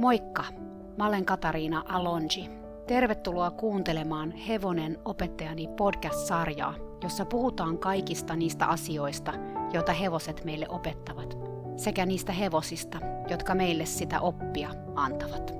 [0.00, 0.44] Moikka!
[0.98, 2.50] Mä olen Katariina Alonji.
[2.86, 9.32] Tervetuloa kuuntelemaan Hevonen opettajani podcast-sarjaa, jossa puhutaan kaikista niistä asioista,
[9.72, 11.38] joita hevoset meille opettavat,
[11.76, 12.98] sekä niistä hevosista,
[13.30, 15.54] jotka meille sitä oppia antavat.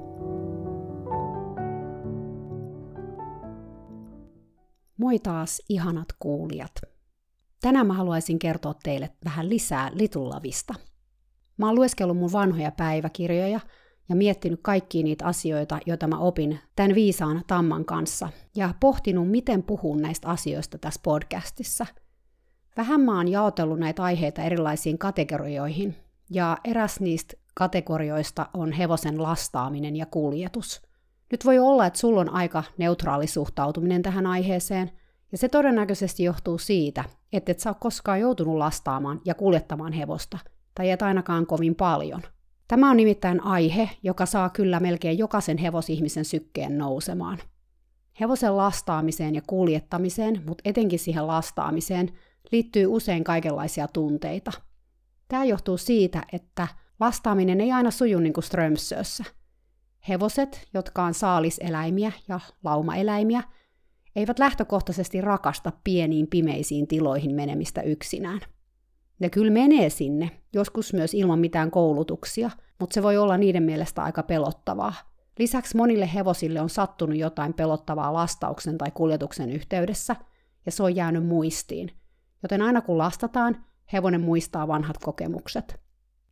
[4.97, 6.75] Moi taas, ihanat kuulijat!
[7.63, 10.75] Tänään mä haluaisin kertoa teille vähän lisää Litullavista.
[11.57, 13.61] Mä oon lueskellut mun vanhoja päiväkirjoja
[14.11, 19.63] ja miettinyt kaikkia niitä asioita, joita mä opin tämän viisaan Tamman kanssa, ja pohtinut, miten
[19.63, 21.87] puhun näistä asioista tässä podcastissa.
[22.77, 25.97] Vähän mä oon jaotellut näitä aiheita erilaisiin kategorioihin,
[26.31, 30.83] ja eräs niistä kategorioista on hevosen lastaaminen ja kuljetus.
[31.31, 34.91] Nyt voi olla, että sulla on aika neutraali suhtautuminen tähän aiheeseen,
[35.33, 40.39] ja se todennäköisesti johtuu siitä, että et sä ole koskaan joutunut lastaamaan ja kuljettamaan hevosta,
[40.75, 42.23] tai et ainakaan kovin paljon–
[42.71, 47.39] Tämä on nimittäin aihe, joka saa kyllä melkein jokaisen hevosihmisen sykkeen nousemaan.
[48.21, 52.11] Hevosen lastaamiseen ja kuljettamiseen, mutta etenkin siihen lastaamiseen,
[52.53, 54.53] liittyy usein kaikenlaisia tunteita.
[55.29, 56.69] Tämä johtuu siitä, että
[57.01, 59.25] lastaaminen ei aina suju niin kuin Strömsössä.
[60.09, 63.43] Hevoset, jotka on saaliseläimiä ja laumaeläimiä,
[64.17, 68.41] eivät lähtökohtaisesti rakasta pieniin pimeisiin tiloihin menemistä yksinään–
[69.21, 74.03] ne kyllä menee sinne, joskus myös ilman mitään koulutuksia, mutta se voi olla niiden mielestä
[74.03, 74.95] aika pelottavaa.
[75.39, 80.17] Lisäksi monille hevosille on sattunut jotain pelottavaa lastauksen tai kuljetuksen yhteydessä,
[80.67, 81.91] ja se on jäänyt muistiin.
[82.43, 85.81] Joten aina kun lastataan, hevonen muistaa vanhat kokemukset.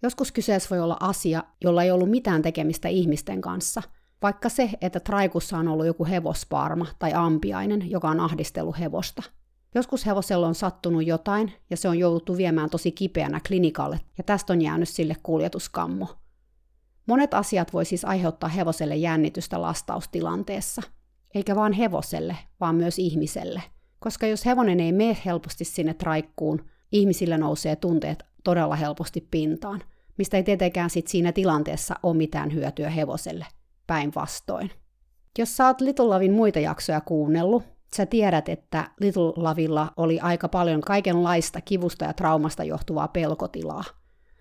[0.02, 3.82] Joskus kyseessä voi olla asia, jolla ei ollut mitään tekemistä ihmisten kanssa,
[4.22, 9.22] vaikka se, että traikussa on ollut joku hevosparma tai ampiainen, joka on ahdistellut hevosta–
[9.78, 14.52] Joskus hevosella on sattunut jotain ja se on jouduttu viemään tosi kipeänä klinikalle ja tästä
[14.52, 16.08] on jäänyt sille kuljetuskammo.
[17.06, 20.82] Monet asiat voi siis aiheuttaa hevoselle jännitystä lastaustilanteessa.
[21.34, 23.62] Eikä vaan hevoselle, vaan myös ihmiselle.
[23.98, 29.82] Koska jos hevonen ei mene helposti sinne traikkuun, ihmisillä nousee tunteet todella helposti pintaan,
[30.16, 33.46] mistä ei tietenkään sit siinä tilanteessa ole mitään hyötyä hevoselle,
[33.86, 34.70] päinvastoin.
[35.38, 40.80] Jos oot Little Lovin muita jaksoja kuunnellut, sä tiedät, että Little Lavilla oli aika paljon
[40.80, 43.84] kaikenlaista kivusta ja traumasta johtuvaa pelkotilaa.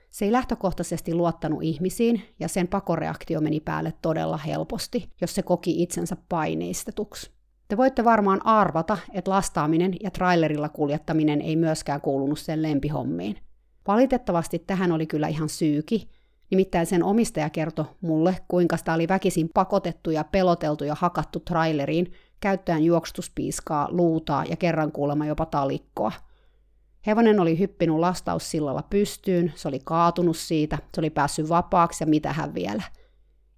[0.10, 5.84] Se ei lähtökohtaisesti luottanut ihmisiin, ja sen pakoreaktio meni päälle todella helposti, jos se koki
[5.84, 7.32] itsensä paineistetuksi.
[7.68, 13.38] Te voitte varmaan arvata, että lastaaminen ja trailerilla kuljettaminen ei myöskään kuulunut sen lempihommiin.
[13.88, 16.10] Valitettavasti tähän oli kyllä ihan syyki,
[16.52, 22.14] nimittäin sen omistaja kertoi mulle, kuinka sitä oli väkisin pakotettu ja peloteltu ja hakattu traileriin,
[22.40, 26.12] käyttäen juoksutuspiiskaa, luutaa ja kerran kuulemma jopa talikkoa.
[27.08, 32.34] Hevonen oli hyppinyt lastaussillalla pystyyn, se oli kaatunut siitä, se oli päässyt vapaaksi ja mitä
[32.34, 32.84] hän vielä.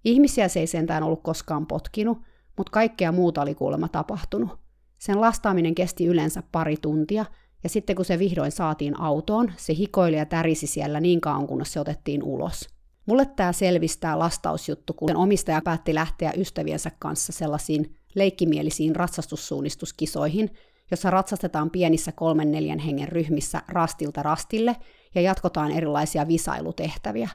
[0.06, 2.18] Ihmisiä se ei sentään ollut koskaan potkinut,
[2.58, 4.60] mutta kaikkea muuta oli kuulemma tapahtunut.
[4.98, 7.26] Sen lastaaminen kesti yleensä pari tuntia,
[7.64, 11.74] ja sitten kun se vihdoin saatiin autoon, se hikoili ja tärisi siellä niin kauan, kunnes
[11.74, 12.79] se otettiin ulos.
[13.10, 20.50] Mulle tämä selvistää lastausjuttu, kun omistaja päätti lähteä ystäviensä kanssa sellaisiin leikkimielisiin ratsastussuunnistuskisoihin,
[20.92, 24.76] jossa ratsastetaan pienissä kolmen neljän hengen ryhmissä rastilta rastille
[25.16, 27.30] ja jatkotaan erilaisia visailutehtäviä.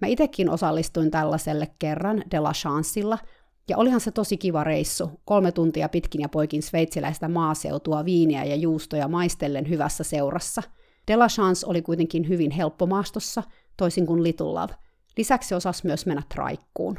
[0.00, 3.18] Mä itekin osallistuin tällaiselle kerran De La Chancella,
[3.68, 8.56] ja olihan se tosi kiva reissu, kolme tuntia pitkin ja poikin sveitsiläistä maaseutua, viiniä ja
[8.56, 10.62] juustoja maistellen hyvässä seurassa.
[11.10, 13.42] De La Chance oli kuitenkin hyvin helppo maastossa,
[13.76, 14.87] toisin kuin Little Love.
[15.18, 16.98] Lisäksi osasi myös mennä traikkuun.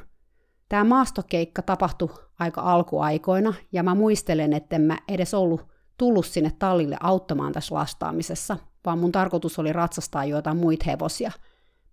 [0.70, 2.10] Tämä maastokeikka tapahtui
[2.40, 5.66] aika alkuaikoina, ja mä muistelen, että mä edes ollut
[5.98, 11.32] tullut sinne tallille auttamaan tässä lastaamisessa, vaan mun tarkoitus oli ratsastaa joitain muita hevosia.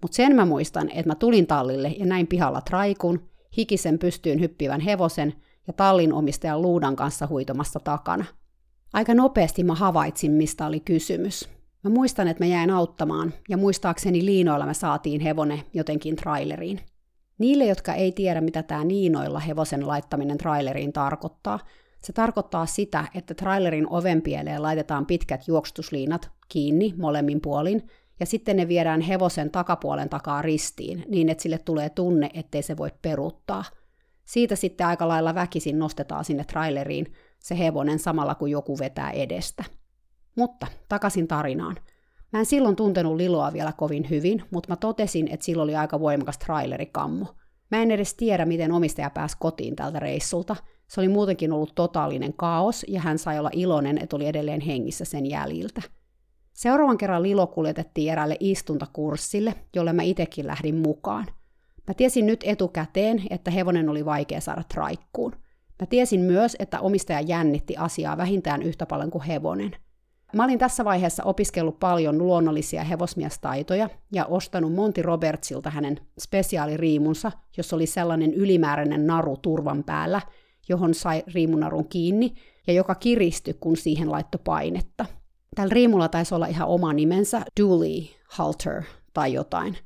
[0.03, 4.81] Mutta sen mä muistan, että mä tulin tallille ja näin pihalla traikun, hikisen pystyyn hyppivän
[4.81, 5.35] hevosen
[5.67, 8.25] ja tallin omistajan luudan kanssa huitomassa takana.
[8.93, 11.56] Aika nopeasti mä havaitsin, mistä oli kysymys.
[11.87, 16.81] Mä muistan, että mä jäin auttamaan, ja muistaakseni liinoilla me saatiin hevone jotenkin traileriin.
[17.39, 21.59] Niille, jotka ei tiedä, mitä tämä niinoilla hevosen laittaminen traileriin tarkoittaa,
[22.03, 27.83] se tarkoittaa sitä, että trailerin ovenpieleen laitetaan pitkät juoksutusliinat kiinni molemmin puolin,
[28.21, 32.77] ja sitten ne viedään hevosen takapuolen takaa ristiin, niin että sille tulee tunne, ettei se
[32.77, 33.65] voi peruuttaa.
[34.25, 39.65] Siitä sitten aika lailla väkisin nostetaan sinne traileriin se hevonen samalla kuin joku vetää edestä.
[40.37, 41.77] Mutta takaisin tarinaan.
[42.33, 46.01] Mä en silloin tuntenut Liloa vielä kovin hyvin, mutta mä totesin, että sillä oli aika
[46.01, 47.27] voimakas trailerikammo.
[47.71, 50.57] Mä en edes tiedä, miten omistaja pääsi kotiin tältä reissulta.
[50.89, 55.05] Se oli muutenkin ollut totaalinen kaos, ja hän sai olla iloinen, että oli edelleen hengissä
[55.05, 55.83] sen jäljiltä.
[56.53, 61.27] Seuraavan kerran Lilo kuljetettiin eräälle istuntakurssille, jolle mä itekin lähdin mukaan.
[61.89, 65.33] Mä tiesin nyt etukäteen, että hevonen oli vaikea saada traikkuun.
[65.81, 69.77] Mä tiesin myös, että omistaja jännitti asiaa vähintään yhtä paljon kuin hevonen.
[70.33, 77.77] Mä olin tässä vaiheessa opiskellut paljon luonnollisia hevosmiestaitoja ja ostanut Monty Robertsilta hänen spesiaaliriimunsa, jossa
[77.77, 80.21] oli sellainen ylimääräinen naru turvan päällä,
[80.69, 82.35] johon sai riimunarun kiinni
[82.67, 85.07] ja joka kiristyi, kun siihen laittoi painetta.
[85.55, 88.83] Tällä riimulla taisi olla ihan oma nimensä, Dooley Halter
[89.15, 89.77] tai jotain.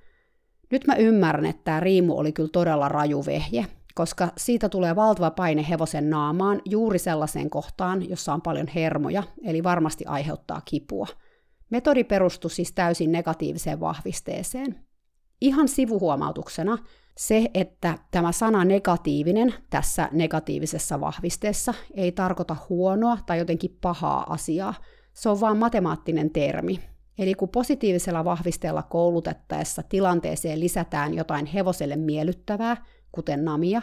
[0.71, 3.67] Nyt mä ymmärrän, että tämä riimu oli kyllä todella raju vehje,
[4.01, 9.63] koska siitä tulee valtava paine hevosen naamaan juuri sellaiseen kohtaan, jossa on paljon hermoja, eli
[9.63, 11.07] varmasti aiheuttaa kipua.
[11.71, 14.85] Metodi perustui siis täysin negatiiviseen vahvisteeseen.
[15.41, 16.79] Ihan sivuhuomautuksena
[17.17, 24.75] se, että tämä sana negatiivinen tässä negatiivisessa vahvisteessa ei tarkoita huonoa tai jotenkin pahaa asiaa.
[25.13, 26.81] Se on vain matemaattinen termi.
[27.19, 32.77] Eli kun positiivisella vahvisteella koulutettaessa tilanteeseen lisätään jotain hevoselle miellyttävää,
[33.13, 33.83] kuten namia,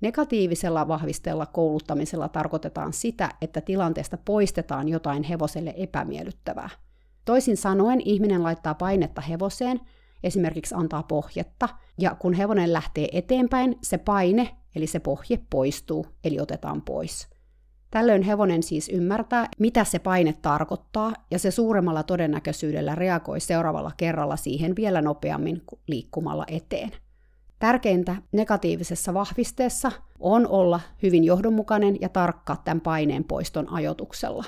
[0.00, 6.70] negatiivisella vahvisteella kouluttamisella tarkoitetaan sitä, että tilanteesta poistetaan jotain hevoselle epämiellyttävää.
[7.24, 9.80] Toisin sanoen ihminen laittaa painetta hevoseen,
[10.24, 11.68] esimerkiksi antaa pohjetta,
[11.98, 17.28] ja kun hevonen lähtee eteenpäin, se paine, eli se pohje poistuu, eli otetaan pois.
[17.90, 24.36] Tällöin hevonen siis ymmärtää, mitä se paine tarkoittaa, ja se suuremmalla todennäköisyydellä reagoi seuraavalla kerralla
[24.36, 26.90] siihen vielä nopeammin liikkumalla eteen.
[27.58, 34.44] Tärkeintä negatiivisessa vahvisteessa on olla hyvin johdonmukainen ja tarkka tämän paineen poiston ajotuksella.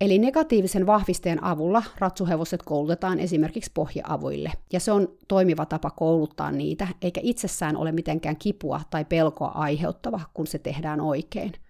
[0.00, 6.88] Eli negatiivisen vahvisteen avulla ratsuhevoset koulutetaan esimerkiksi pohjaavuille, ja se on toimiva tapa kouluttaa niitä,
[7.02, 11.52] eikä itsessään ole mitenkään kipua tai pelkoa aiheuttava, kun se tehdään oikein–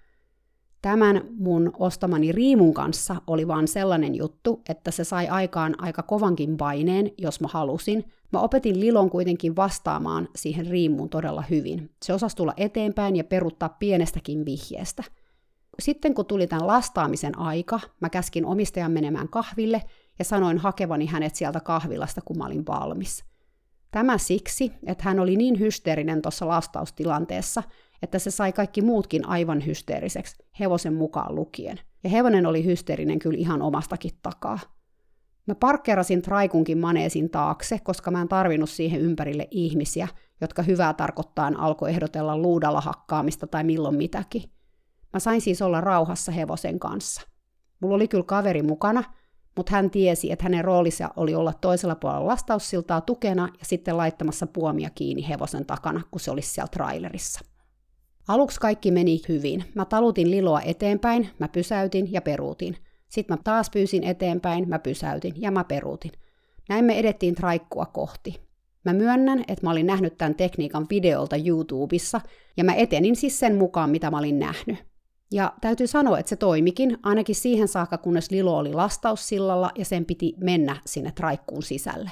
[0.83, 6.57] Tämän mun ostamani riimun kanssa oli vaan sellainen juttu, että se sai aikaan aika kovankin
[6.57, 8.05] paineen, jos mä halusin.
[8.33, 11.91] Mä opetin Lilon kuitenkin vastaamaan siihen riimuun todella hyvin.
[12.03, 15.05] Se osasi tulla eteenpäin ja peruttaa pienestäkin vihjeestä.
[15.79, 19.83] Sitten kun tuli tämän lastaamisen aika, mä käskin omistajan menemään kahville
[20.19, 23.25] ja sanoin hakevani hänet sieltä kahvilasta, kun mä olin valmis.
[23.91, 27.63] Tämä siksi, että hän oli niin hysteerinen tuossa lastaustilanteessa,
[28.03, 31.81] että se sai kaikki muutkin aivan hysteeriseksi, hevosen mukaan lukien.
[32.05, 34.59] Ja hevonen oli hysteerinen kyllä ihan omastakin takaa.
[35.51, 40.09] Mä parkkerasin traikunkin maneesin taakse, koska mä en tarvinnut siihen ympärille ihmisiä,
[40.41, 44.43] jotka hyvää tarkoittain alkoi ehdotella luudalla hakkaamista tai milloin mitäkin.
[45.13, 47.23] Mä sain siis olla rauhassa hevosen kanssa.
[47.81, 49.05] Mulla oli kyllä kaveri mukana,
[49.57, 54.47] mutta hän tiesi, että hänen roolinsa oli olla toisella puolella lastaussiltaa tukena ja sitten laittamassa
[54.47, 57.41] puomia kiinni hevosen takana, kun se olisi siellä trailerissa.
[58.29, 59.65] Aluksi kaikki meni hyvin.
[59.75, 62.77] Mä talutin Liloa eteenpäin, mä pysäytin ja peruutin.
[63.11, 66.13] Sitten mä taas pyysin eteenpäin, mä pysäytin ja mä peruutin.
[66.69, 68.41] Näin me edettiin traikkua kohti.
[68.85, 72.21] Mä myönnän, että mä olin nähnyt tämän tekniikan videolta YouTubessa,
[72.57, 74.79] ja mä etenin siis sen mukaan, mitä mä olin nähnyt.
[75.33, 80.05] Ja täytyy sanoa, että se toimikin, ainakin siihen saakka, kunnes Lilo oli lastaussillalla ja sen
[80.05, 82.11] piti mennä sinne traikkuun sisälle.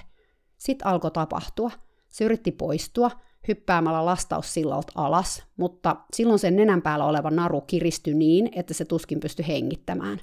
[0.59, 1.71] Sitten alkoi tapahtua.
[2.09, 3.11] Se yritti poistua,
[3.49, 9.21] hyppäämällä lastaussillalta alas, mutta silloin sen nenän päällä oleva naru kiristyi niin, että se tuskin
[9.21, 10.21] pystyi hengittämään.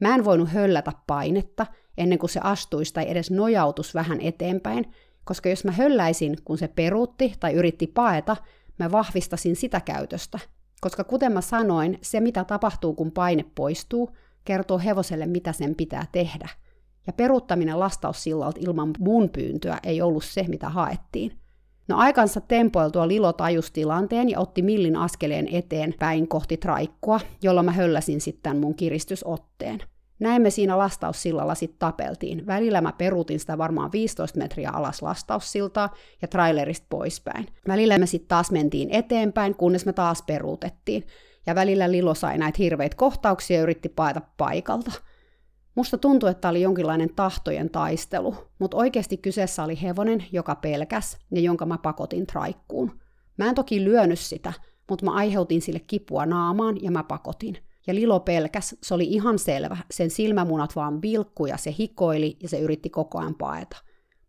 [0.00, 1.66] Mä en voinut höllätä painetta
[1.98, 4.92] ennen kuin se astuisi tai edes nojautus vähän eteenpäin,
[5.24, 8.36] koska jos mä hölläisin, kun se peruutti tai yritti paeta,
[8.78, 10.38] mä vahvistasin sitä käytöstä.
[10.80, 14.10] Koska kuten mä sanoin, se mitä tapahtuu, kun paine poistuu,
[14.44, 16.48] kertoo hevoselle, mitä sen pitää tehdä.
[17.06, 21.40] Ja peruuttaminen lastaussillalta ilman mun pyyntöä ei ollut se, mitä haettiin.
[21.88, 27.72] No aikansa tempoiltua Lilo tajusi tilanteen ja otti millin askeleen eteenpäin kohti traikkua, jolla mä
[27.72, 29.80] hölläsin sitten mun kiristysotteen.
[30.18, 32.46] Näin me siinä lastaussillalla sitten tapeltiin.
[32.46, 37.46] Välillä mä peruutin sitä varmaan 15 metriä alas lastaussiltaa ja trailerista poispäin.
[37.68, 41.06] Välillä me sitten taas mentiin eteenpäin, kunnes me taas peruutettiin.
[41.46, 44.92] Ja välillä Lilo sai näitä hirveitä kohtauksia ja yritti paeta paikalta.
[45.74, 51.40] Musta tuntui, että oli jonkinlainen tahtojen taistelu, mutta oikeasti kyseessä oli hevonen, joka pelkäs ja
[51.40, 53.00] jonka mä pakotin traikkuun.
[53.36, 54.52] Mä en toki lyönyt sitä,
[54.90, 57.58] mutta mä aiheutin sille kipua naamaan ja mä pakotin.
[57.86, 62.48] Ja Lilo pelkäs, se oli ihan selvä, sen silmämunat vaan vilkku ja se hikoili ja
[62.48, 63.76] se yritti koko ajan paeta.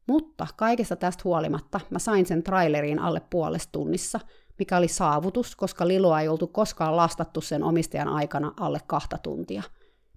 [0.07, 4.19] Mutta kaikesta tästä huolimatta mä sain sen traileriin alle puolesta tunnissa,
[4.59, 9.63] mikä oli saavutus, koska Liloa ei oltu koskaan lastattu sen omistajan aikana alle kahta tuntia–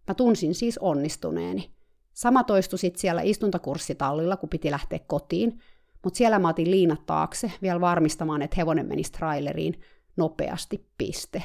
[0.09, 1.71] Mä tunsin siis onnistuneeni.
[2.13, 5.61] Sama toistui sitten siellä istuntakurssitallilla, kun piti lähteä kotiin,
[6.05, 9.81] mutta siellä mä otin liinat taakse vielä varmistamaan, että hevonen menisi traileriin
[10.17, 11.43] nopeasti, piste.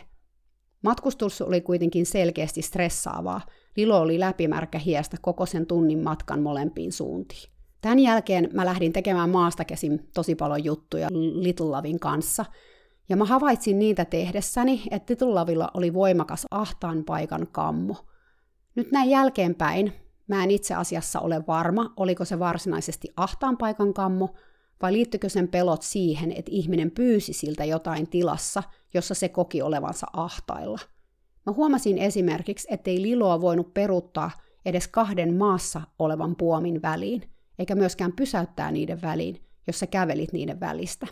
[0.83, 3.41] Matkustus oli kuitenkin selkeästi stressaavaa.
[3.75, 7.49] Lilo oli läpimärkä hiestä koko sen tunnin matkan molempiin suuntiin.
[7.81, 12.45] Tämän jälkeen mä lähdin tekemään maasta käsin tosi paljon juttuja Little Lavin kanssa,
[13.09, 17.95] ja mä havaitsin niitä tehdessäni, että Little Lavilla oli voimakas ahtaan paikan kammo.
[18.75, 19.93] Nyt näin jälkeenpäin
[20.27, 24.29] mä en itse asiassa ole varma, oliko se varsinaisesti ahtaan paikan kammo,
[24.81, 28.63] vai liittyykö sen pelot siihen, että ihminen pyysi siltä jotain tilassa,
[28.93, 30.79] jossa se koki olevansa ahtailla.
[31.45, 34.31] Mä huomasin esimerkiksi, ettei Liloa voinut peruuttaa
[34.65, 40.59] edes kahden maassa olevan puomin väliin, eikä myöskään pysäyttää niiden väliin, jos sä kävelit niiden
[40.59, 41.07] välistä.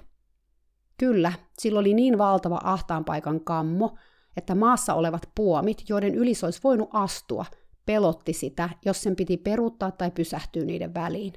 [0.97, 3.97] Kyllä, sillä oli niin valtava ahtaanpaikan kammo,
[4.37, 7.45] että maassa olevat puomit, joiden yli se olisi voinut astua,
[7.85, 11.33] pelotti sitä, jos sen piti peruuttaa tai pysähtyä niiden väliin.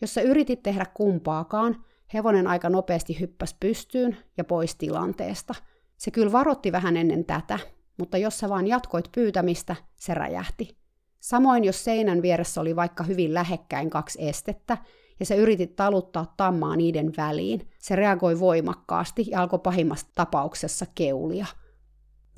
[0.00, 5.54] Jos sä yritit tehdä kumpaakaan, hevonen aika nopeasti hyppäsi pystyyn ja pois tilanteesta.
[5.96, 7.58] Se kyllä varotti vähän ennen tätä,
[7.98, 10.76] mutta jos sä vaan jatkoit pyytämistä, se räjähti.
[11.20, 14.78] Samoin jos seinän vieressä oli vaikka hyvin lähekkäin kaksi estettä,
[15.20, 21.46] ja se yritit taluttaa tammaa niiden väliin, se reagoi voimakkaasti ja alkoi pahimmassa tapauksessa keulia.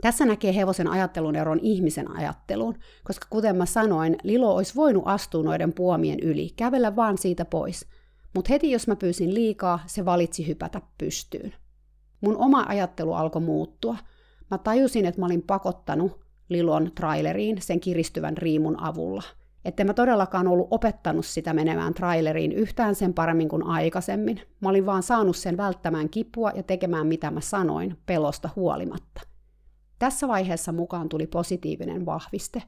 [0.01, 2.75] Tässä näkee hevosen ajattelun eron ihmisen ajatteluun,
[3.05, 7.87] koska kuten mä sanoin, Lilo olisi voinut astua noiden puomien yli, kävellä vaan siitä pois.
[8.35, 11.55] Mutta heti jos mä pyysin liikaa, se valitsi hypätä pystyyn.
[12.21, 13.97] Mun oma ajattelu alkoi muuttua.
[14.51, 19.23] Mä tajusin, että mä olin pakottanut Lilon traileriin sen kiristyvän riimun avulla.
[19.65, 24.41] Että mä todellakaan ollut opettanut sitä menemään traileriin yhtään sen paremmin kuin aikaisemmin.
[24.61, 29.21] Mä olin vaan saanut sen välttämään kipua ja tekemään mitä mä sanoin, pelosta huolimatta.
[29.99, 32.63] Tässä vaiheessa mukaan tuli positiivinen vahviste.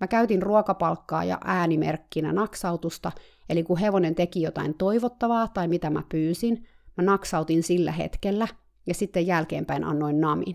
[0.00, 3.12] Mä käytin ruokapalkkaa ja äänimerkkinä naksautusta,
[3.48, 8.48] eli kun hevonen teki jotain toivottavaa tai mitä mä pyysin, mä naksautin sillä hetkellä
[8.86, 10.54] ja sitten jälkeenpäin annoin namin.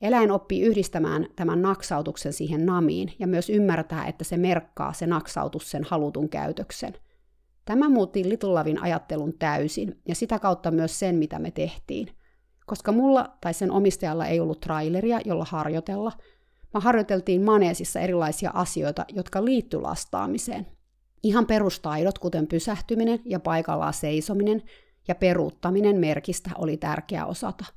[0.00, 5.70] Eläin oppii yhdistämään tämän naksautuksen siihen namiin ja myös ymmärtää, että se merkkaa se naksautus
[5.70, 6.94] sen halutun käytöksen.
[7.64, 12.08] Tämä muutti Litullavin ajattelun täysin ja sitä kautta myös sen, mitä me tehtiin.
[12.66, 16.12] Koska mulla tai sen omistajalla ei ollut traileria, jolla harjoitella,
[16.74, 20.66] mä harjoiteltiin maneesissa erilaisia asioita, jotka liittyy lastaamiseen.
[21.22, 24.62] Ihan perustaidot, kuten pysähtyminen ja paikallaan seisominen
[25.08, 27.64] ja peruuttaminen merkistä oli tärkeä osata–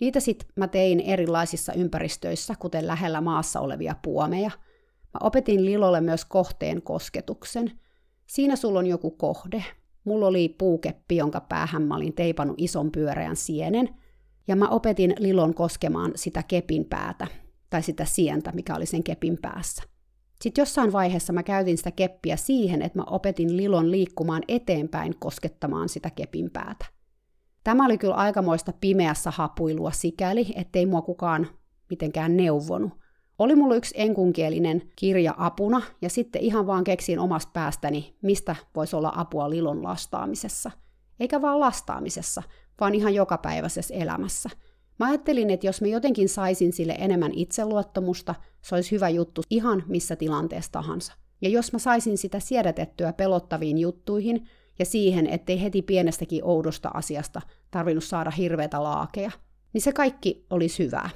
[0.00, 4.50] Niitä sitten mä tein erilaisissa ympäristöissä, kuten lähellä maassa olevia puomeja.
[5.14, 7.72] Mä opetin Lilolle myös kohteen kosketuksen.
[8.26, 9.64] Siinä sulla on joku kohde.
[10.04, 13.88] Mulla oli puukeppi, jonka päähän mä olin teipannut ison pyöreän sienen,
[14.50, 17.26] ja mä opetin Lilon koskemaan sitä kepin päätä,
[17.70, 19.82] tai sitä sientä, mikä oli sen kepin päässä.
[20.42, 25.88] Sitten jossain vaiheessa mä käytin sitä keppiä siihen, että mä opetin Lilon liikkumaan eteenpäin koskettamaan
[25.88, 26.86] sitä kepin päätä.
[27.64, 31.48] Tämä oli kyllä aikamoista pimeässä hapuilua sikäli, ettei mua kukaan
[31.90, 32.92] mitenkään neuvonut.
[33.38, 38.96] Oli mulla yksi enkunkielinen kirja apuna, ja sitten ihan vaan keksin omasta päästäni, mistä voisi
[38.96, 40.70] olla apua Lilon lastaamisessa.
[41.20, 42.42] Eikä vaan lastaamisessa,
[42.80, 44.50] vaan ihan jokapäiväisessä elämässä.
[44.98, 49.82] Mä ajattelin, että jos mä jotenkin saisin sille enemmän itseluottamusta, se olisi hyvä juttu ihan
[49.86, 51.12] missä tilanteessa tahansa.
[51.42, 54.46] Ja jos mä saisin sitä siedätettyä pelottaviin juttuihin,
[54.78, 59.30] ja siihen, ettei heti pienestäkin oudosta asiasta tarvinnut saada hirveätä laakeja,
[59.72, 61.10] niin se kaikki olisi hyvää.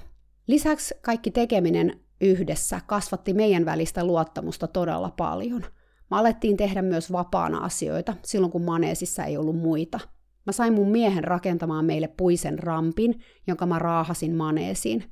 [0.47, 5.65] Lisäksi kaikki tekeminen yhdessä kasvatti meidän välistä luottamusta todella paljon.
[6.11, 10.01] Mä alettiin tehdä myös vapaana asioita silloin, kun maneesissa ei ollut muita.
[10.47, 15.05] Mä sain mun miehen rakentamaan meille puisen rampin, jonka mä raahasin maneesiin.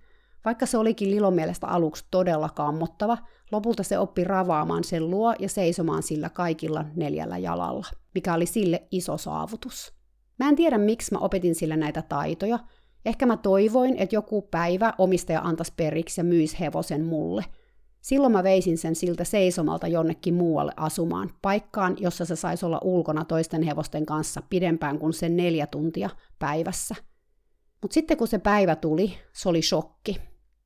[0.44, 3.18] Vaikka se olikin Lilon mielestä aluksi todella kammottava,
[3.52, 8.82] lopulta se oppi ravaamaan sen luo ja seisomaan sillä kaikilla neljällä jalalla mikä oli sille
[8.90, 9.92] iso saavutus.
[10.38, 12.58] Mä en tiedä, miksi mä opetin sille näitä taitoja.
[13.04, 17.44] Ehkä mä toivoin, että joku päivä omistaja antaisi periksi ja myisi hevosen mulle.
[18.02, 23.24] Silloin mä veisin sen siltä seisomalta jonnekin muualle asumaan, paikkaan, jossa se saisi olla ulkona
[23.24, 26.94] toisten hevosten kanssa pidempään kuin sen neljä tuntia päivässä.
[27.82, 30.16] Mutta sitten kun se päivä tuli, se oli shokki.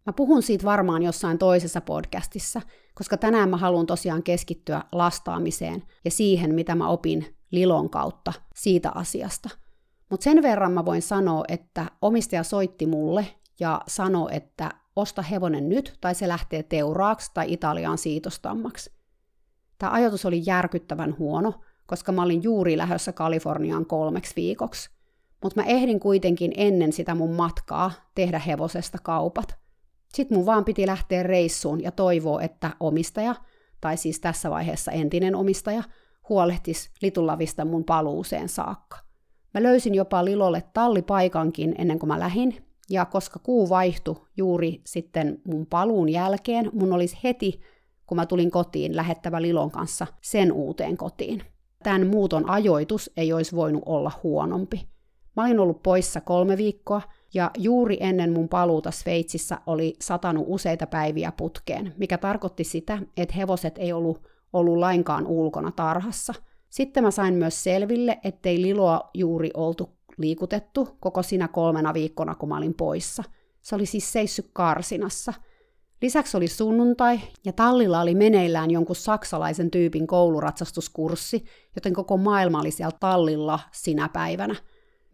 [0.07, 2.61] Mä puhun siitä varmaan jossain toisessa podcastissa,
[2.95, 8.93] koska tänään mä haluan tosiaan keskittyä lastaamiseen ja siihen, mitä mä opin Lilon kautta siitä
[8.95, 9.51] asiasta.
[10.11, 13.27] Mutta sen verran mä voin sanoa, että omistaja soitti mulle
[13.61, 18.93] ja sanoi, että osta hevonen nyt tai se lähtee teuraaksi tai Italiaan siitostammaksi.
[19.79, 21.55] Tämä ajatus oli järkyttävän huono,
[21.87, 24.91] koska mä olin juuri lähdössä Kaliforniaan kolmeksi viikoksi.
[25.43, 29.59] Mutta mä ehdin kuitenkin ennen sitä mun matkaa tehdä hevosesta kaupat.
[30.15, 33.35] Sitten mun vaan piti lähteä reissuun ja toivoa, että omistaja,
[33.81, 35.83] tai siis tässä vaiheessa entinen omistaja,
[36.29, 38.99] huolehtisi Litulavista mun paluuseen saakka.
[39.55, 45.41] Mä löysin jopa Lilolle tallipaikankin ennen kuin mä lähin, ja koska kuu vaihtui juuri sitten
[45.47, 47.61] mun paluun jälkeen, mun olisi heti,
[48.07, 51.43] kun mä tulin kotiin, lähettävä Lilon kanssa sen uuteen kotiin.
[51.83, 54.89] tämän muuton ajoitus ei olisi voinut olla huonompi.
[55.37, 57.03] Mä olin ollut poissa kolme viikkoa,
[57.35, 63.35] ja juuri ennen mun paluuta Sveitsissä oli satanut useita päiviä putkeen, mikä tarkoitti sitä, että
[63.35, 66.35] hevoset ei ollut ollut lainkaan ulkona tarhassa.
[66.69, 72.49] Sitten mä sain myös selville, ettei Liloa juuri oltu liikutettu koko sinä kolmena viikkona, kun
[72.49, 73.25] mä olin poissa.
[73.63, 75.33] Se oli siis seissyt karsinassa.
[76.03, 81.45] Lisäksi oli sunnuntai, ja tallilla oli meneillään jonkun saksalaisen tyypin kouluratsastuskurssi,
[81.75, 84.57] joten koko maailma oli siellä tallilla sinä päivänä–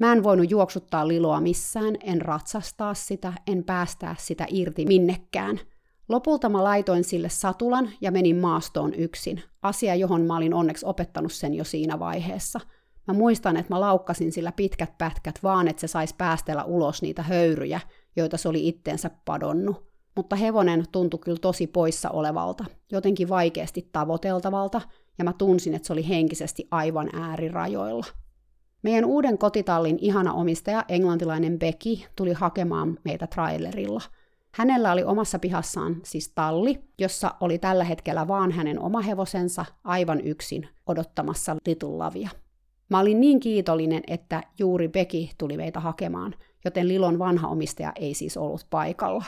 [0.03, 5.61] Mä en voinut juoksuttaa liloa missään, en ratsastaa sitä, en päästää sitä irti minnekään.
[6.09, 11.33] Lopulta mä laitoin sille satulan ja menin maastoon yksin, asia johon mä olin onneksi opettanut
[11.33, 12.61] sen jo siinä vaiheessa.
[13.07, 17.23] Mä muistan, että mä laukkasin sillä pitkät pätkät vaan, että se saisi päästellä ulos niitä
[17.23, 17.81] höyryjä,
[18.17, 19.93] joita se oli itteensä padonnut.
[20.17, 24.81] Mutta hevonen tuntui kyllä tosi poissa olevalta, jotenkin vaikeasti tavoiteltavalta,
[25.19, 28.07] ja mä tunsin, että se oli henkisesti aivan äärirajoilla.
[28.83, 34.01] Meidän uuden kotitallin ihana omistaja, englantilainen Becky, tuli hakemaan meitä trailerilla.
[34.55, 40.21] Hänellä oli omassa pihassaan siis talli, jossa oli tällä hetkellä vaan hänen oma hevosensa aivan
[40.21, 42.31] yksin odottamassa Little Lavia.
[42.89, 46.35] Mä olin niin kiitollinen, että juuri Becky tuli meitä hakemaan,
[46.65, 49.25] joten Lilon vanha omistaja ei siis ollut paikalla.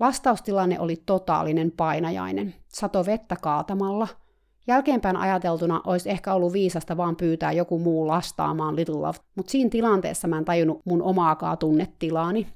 [0.00, 2.54] Vastaustilanne oli totaalinen painajainen.
[2.68, 4.08] Sato vettä kaatamalla–
[4.66, 9.70] Jälkeenpäin ajateltuna olisi ehkä ollut viisasta vaan pyytää joku muu lastaamaan Little Love, mutta siinä
[9.70, 12.46] tilanteessa mä en tajunnut mun omaakaan tunnetilaani.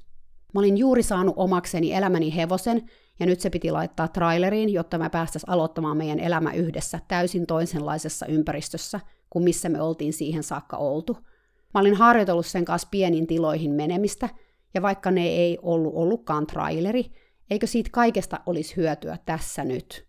[0.55, 2.90] Mä olin juuri saanut omakseni elämäni hevosen,
[3.21, 8.26] ja nyt se piti laittaa traileriin, jotta mä päästäisiin aloittamaan meidän elämä yhdessä täysin toisenlaisessa
[8.26, 9.00] ympäristössä
[9.31, 11.17] kuin missä me oltiin siihen saakka oltu.
[11.75, 14.28] Mä olin harjoitellut sen kanssa pienin tiloihin menemistä,
[14.75, 17.12] ja vaikka ne ei ollut ollutkaan traileri,
[17.50, 20.09] eikö siitä kaikesta olisi hyötyä tässä nyt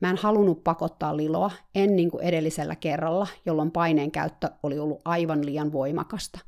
[0.00, 5.00] Mä en halunnut pakottaa Liloa, en niin kuin edellisellä kerralla, jolloin paineen käyttö oli ollut
[5.04, 6.38] aivan liian voimakasta.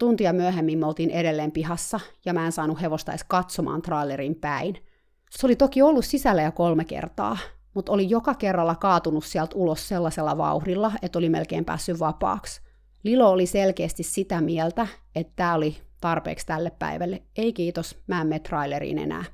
[0.00, 4.76] Tuntia myöhemmin me oltiin edelleen pihassa, ja mä en saanut hevosta edes katsomaan trailerin päin.
[5.30, 7.36] Se oli toki ollut sisällä jo kolme kertaa,
[7.74, 12.60] mutta oli joka kerralla kaatunut sieltä ulos sellaisella vauhdilla, että oli melkein päässyt vapaaksi.
[13.02, 17.22] Lilo oli selkeästi sitä mieltä, että tämä oli tarpeeksi tälle päivälle.
[17.36, 19.24] Ei kiitos, mä en mene traileriin enää.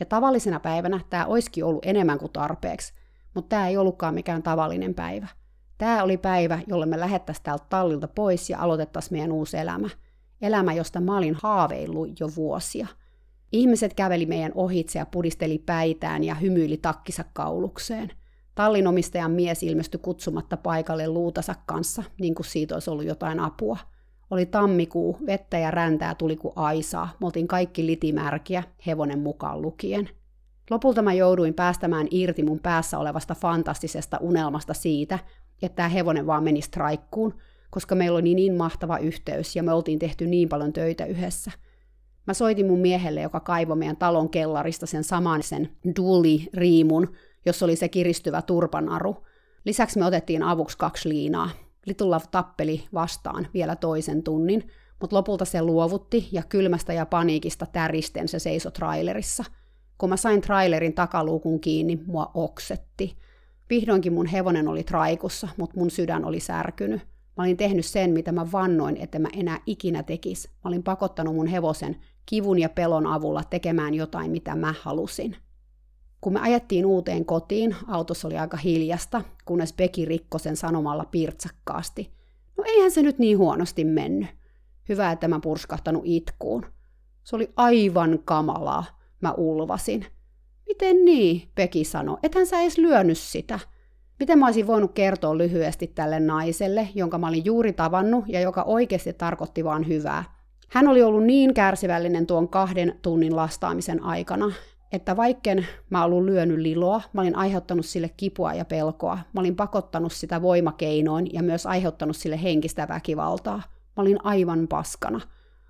[0.00, 2.92] Ja tavallisena päivänä tämä olisikin ollut enemmän kuin tarpeeksi,
[3.34, 5.26] mutta tämä ei ollutkaan mikään tavallinen päivä.
[5.78, 9.88] Tämä oli päivä, jolle me lähettäisiin täältä tallilta pois ja aloitettaisiin meidän uusi elämä.
[10.42, 12.86] Elämä, josta mä olin haaveillut jo vuosia.
[13.52, 18.10] Ihmiset käveli meidän ohitse ja pudisteli päitään ja hymyili takkisa kaulukseen.
[18.54, 23.78] Tallinomistajan mies ilmestyi kutsumatta paikalle luutansa kanssa, niin kuin siitä olisi ollut jotain apua.
[24.30, 30.10] Oli tammikuu, vettä ja räntää tuli kuin aisaa, me oltiin kaikki litimärkiä, hevonen mukaan lukien–
[30.70, 35.18] Lopulta mä jouduin päästämään irti mun päässä olevasta fantastisesta unelmasta siitä,
[35.62, 37.34] että tämä hevonen vaan meni straikkuun,
[37.70, 41.50] koska meillä oli niin mahtava yhteys ja me oltiin tehty niin paljon töitä yhdessä.
[42.26, 47.12] Mä soitin mun miehelle, joka kaivoi meidän talon kellarista sen saman sen duuli-riimun,
[47.46, 49.26] jossa oli se kiristyvä turpanaru.
[49.64, 51.50] Lisäksi me otettiin avuksi kaksi liinaa.
[51.86, 54.68] Little Love tappeli vastaan vielä toisen tunnin,
[55.00, 59.44] mutta lopulta se luovutti ja kylmästä ja paniikista täristen se seisoi trailerissa–
[59.98, 63.16] kun mä sain trailerin takaluukun kiinni, mua oksetti.
[63.70, 67.00] Vihdoinkin mun hevonen oli traikussa, mutta mun sydän oli särkynyt.
[67.38, 70.48] Mä olin tehnyt sen, mitä mä vannoin, että mä enää ikinä tekis.
[70.48, 71.96] Mä olin pakottanut mun hevosen
[72.26, 75.36] kivun ja pelon avulla tekemään jotain, mitä mä halusin.
[76.20, 82.12] Kun me ajettiin uuteen kotiin, autossa oli aika hiljasta, kunnes Becky rikkoi sen sanomalla pirtsakkaasti.
[82.56, 84.28] No eihän se nyt niin huonosti mennyt.
[84.88, 86.66] Hyvä, että mä purskahtanut itkuun.
[87.24, 88.84] Se oli aivan kamalaa.
[89.20, 90.06] Mä ulvasin.
[90.66, 92.18] Miten niin, Peki sanoi.
[92.22, 93.58] Ethän sä edes lyönyt sitä.
[94.20, 98.62] Miten mä olisin voinut kertoa lyhyesti tälle naiselle, jonka mä olin juuri tavannut ja joka
[98.62, 100.24] oikeasti tarkoitti vaan hyvää.
[100.68, 104.52] Hän oli ollut niin kärsivällinen tuon kahden tunnin lastaamisen aikana,
[104.92, 109.18] että vaikken mä olin lyönyt liloa, mä olin aiheuttanut sille kipua ja pelkoa.
[109.32, 113.62] Mä olin pakottanut sitä voimakeinoin ja myös aiheuttanut sille henkistä väkivaltaa.
[113.96, 115.20] Mä olin aivan paskana.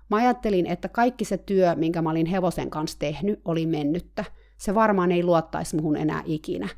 [0.09, 4.25] Mä ajattelin, että kaikki se työ, minkä mä olin hevosen kanssa tehnyt, oli mennyttä.
[4.57, 6.69] Se varmaan ei luottaisi muhun enää ikinä.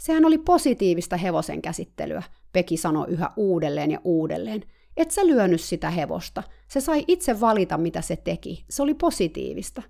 [0.00, 4.62] Sehän oli positiivista hevosen käsittelyä, Peki sanoi yhä uudelleen ja uudelleen.
[4.96, 6.42] Et sä lyönyt sitä hevosta.
[6.68, 8.64] Se sai itse valita, mitä se teki.
[8.70, 9.82] Se oli positiivista.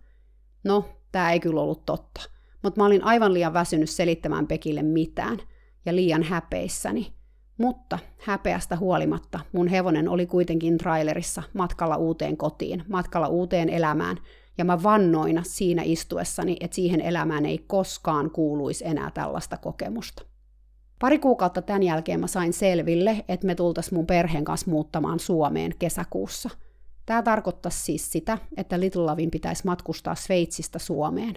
[0.64, 2.20] No, tämä ei kyllä ollut totta.
[2.62, 5.38] Mutta mä olin aivan liian väsynyt selittämään Pekille mitään.
[5.86, 7.12] Ja liian häpeissäni.
[7.58, 14.16] Mutta häpeästä huolimatta mun hevonen oli kuitenkin trailerissa matkalla uuteen kotiin, matkalla uuteen elämään,
[14.60, 20.22] ja mä vannoina siinä istuessani, että siihen elämään ei koskaan kuuluisi enää tällaista kokemusta.
[20.98, 25.72] Pari kuukautta tämän jälkeen mä sain selville, että me tultaisiin mun perheen kanssa muuttamaan Suomeen
[25.78, 26.50] kesäkuussa.
[27.06, 31.34] Tämä tarkoittaisi siis sitä, että Little Lavin pitäisi matkustaa Sveitsistä Suomeen.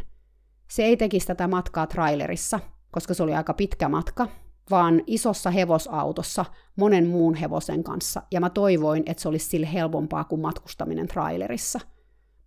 [0.67, 2.59] Se ei tekisi tätä matkaa trailerissa,
[2.91, 4.27] koska se oli aika pitkä matka,
[4.69, 10.23] vaan isossa hevosautossa monen muun hevosen kanssa, ja mä toivoin, että se olisi sille helpompaa
[10.23, 11.79] kuin matkustaminen trailerissa.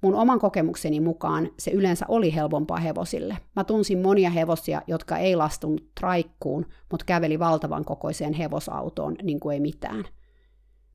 [0.01, 3.39] Mun oman kokemukseni mukaan se yleensä oli helpompaa hevosille.
[3.57, 9.55] Mä tunsin monia hevosia, jotka ei lastunut traikkuun, mutta käveli valtavan kokoiseen hevosautoon niin kuin
[9.55, 10.05] ei mitään.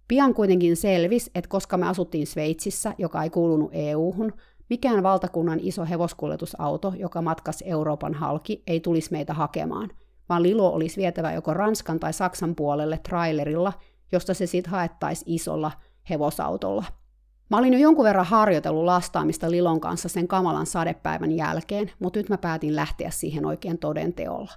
[0.07, 4.33] Pian kuitenkin selvisi, että koska me asuttiin Sveitsissä, joka ei kuulunut EU-hun,
[4.69, 9.89] mikään valtakunnan iso hevoskuljetusauto, joka matkasi Euroopan halki, ei tulisi meitä hakemaan–
[10.31, 13.73] vaan Lilo olisi vietävä joko Ranskan tai Saksan puolelle trailerilla,
[14.11, 15.71] josta se sitten haettaisiin isolla
[16.09, 16.83] hevosautolla.
[17.51, 22.29] Mä olin jo jonkun verran harjoitellut lastaamista Lilon kanssa sen kamalan sadepäivän jälkeen, mutta nyt
[22.29, 24.51] mä päätin lähteä siihen oikein todenteolla.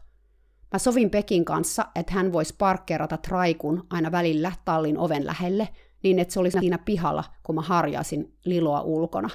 [0.72, 5.68] Mä sovin Pekin kanssa, että hän voisi parkkeerata traikun aina välillä tallin oven lähelle,
[6.02, 9.30] niin että se olisi siinä pihalla, kun mä harjasin Liloa ulkona.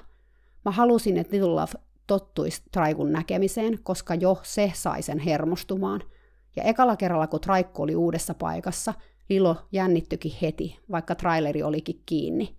[0.66, 1.74] Mä halusin, että Little Love
[2.08, 6.02] tottuisi traikun näkemiseen, koska jo se sai sen hermostumaan–
[6.56, 8.94] ja ekalla kerralla, kun traikku oli uudessa paikassa,
[9.30, 12.59] Lilo jännittyikin heti, vaikka traileri olikin kiinni.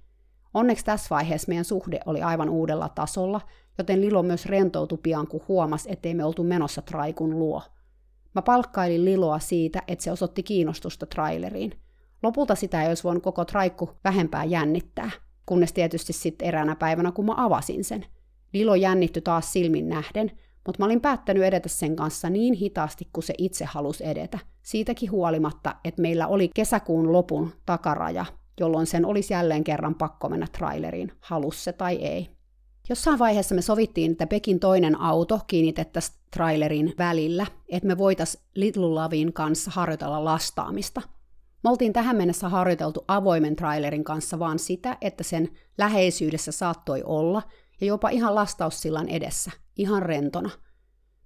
[0.54, 3.40] Onneksi tässä vaiheessa meidän suhde oli aivan uudella tasolla,
[3.78, 7.62] joten Lilo myös rentoutui pian, kun huomasi, ettei me oltu menossa traikun luo.
[8.34, 11.80] Mä palkkailin Liloa siitä, että se osoitti kiinnostusta traileriin.
[12.22, 15.10] Lopulta sitä ei olisi voinut koko traikku vähempää jännittää,
[15.46, 18.06] kunnes tietysti sitten eräänä päivänä, kun mä avasin sen.
[18.52, 20.30] Lilo jännittyi taas silmin nähden,
[20.66, 24.38] mutta mä olin päättänyt edetä sen kanssa niin hitaasti kuin se itse halusi edetä.
[24.62, 28.26] Siitäkin huolimatta, että meillä oli kesäkuun lopun takaraja,
[28.60, 32.28] jolloin sen olisi jälleen kerran pakko mennä traileriin, halus se tai ei.
[32.88, 38.88] Jossain vaiheessa me sovittiin, että Pekin toinen auto kiinnitettäisiin trailerin välillä, että me voitaisiin Little
[38.88, 41.02] Lavin kanssa harjoitella lastaamista.
[41.64, 47.42] Me oltiin tähän mennessä harjoiteltu avoimen trailerin kanssa vaan sitä, että sen läheisyydessä saattoi olla,
[47.80, 50.50] ja jopa ihan lastaussillan edessä, ihan rentona.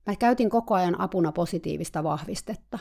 [0.07, 2.79] Mä käytin koko ajan apuna positiivista vahvistetta.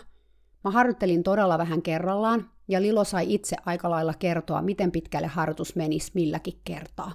[0.64, 5.76] Mä harjoittelin todella vähän kerrallaan, ja Lilo sai itse aika lailla kertoa, miten pitkälle harjoitus
[5.76, 7.12] menisi milläkin kertaa.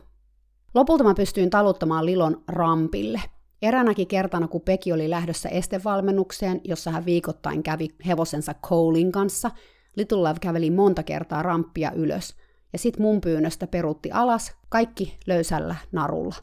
[0.75, 3.21] Lopulta mä pystyin taluttamaan Lilon rampille.
[3.63, 9.51] Eränäkin kertana, kun Peki oli lähdössä estevalmennukseen, jossa hän viikoittain kävi hevosensa Colein kanssa,
[9.97, 12.37] Little Love käveli monta kertaa ramppia ylös,
[12.73, 16.35] ja sit mun pyynnöstä perutti alas, kaikki löysällä narulla.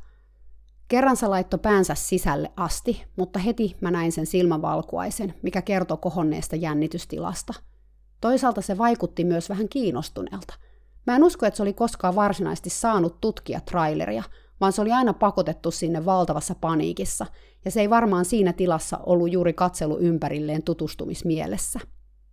[0.87, 6.55] Kerran se laittoi päänsä sisälle asti, mutta heti mä näin sen silmävalkuaisen, mikä kertoo kohonneesta
[6.55, 7.53] jännitystilasta.
[8.21, 10.53] Toisaalta se vaikutti myös vähän kiinnostuneelta.
[11.07, 14.23] Mä en usko, että se oli koskaan varsinaisesti saanut tutkia traileria,
[14.61, 17.25] vaan se oli aina pakotettu sinne valtavassa paniikissa,
[17.65, 21.79] ja se ei varmaan siinä tilassa ollut juuri katselu ympärilleen tutustumismielessä.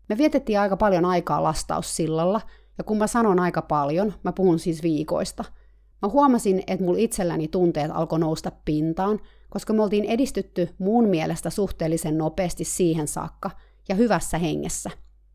[0.09, 2.41] Me vietettiin aika paljon aikaa lastaussillalla,
[2.79, 5.45] ja kun mä sanon aika paljon, mä puhun siis viikoista–
[6.03, 11.51] Mä huomasin, että mulla itselläni tunteet alkoi nousta pintaan, koska me oltiin edistytty muun mielestä
[11.51, 13.51] suhteellisen nopeasti siihen saakka
[13.89, 14.91] ja hyvässä hengessä.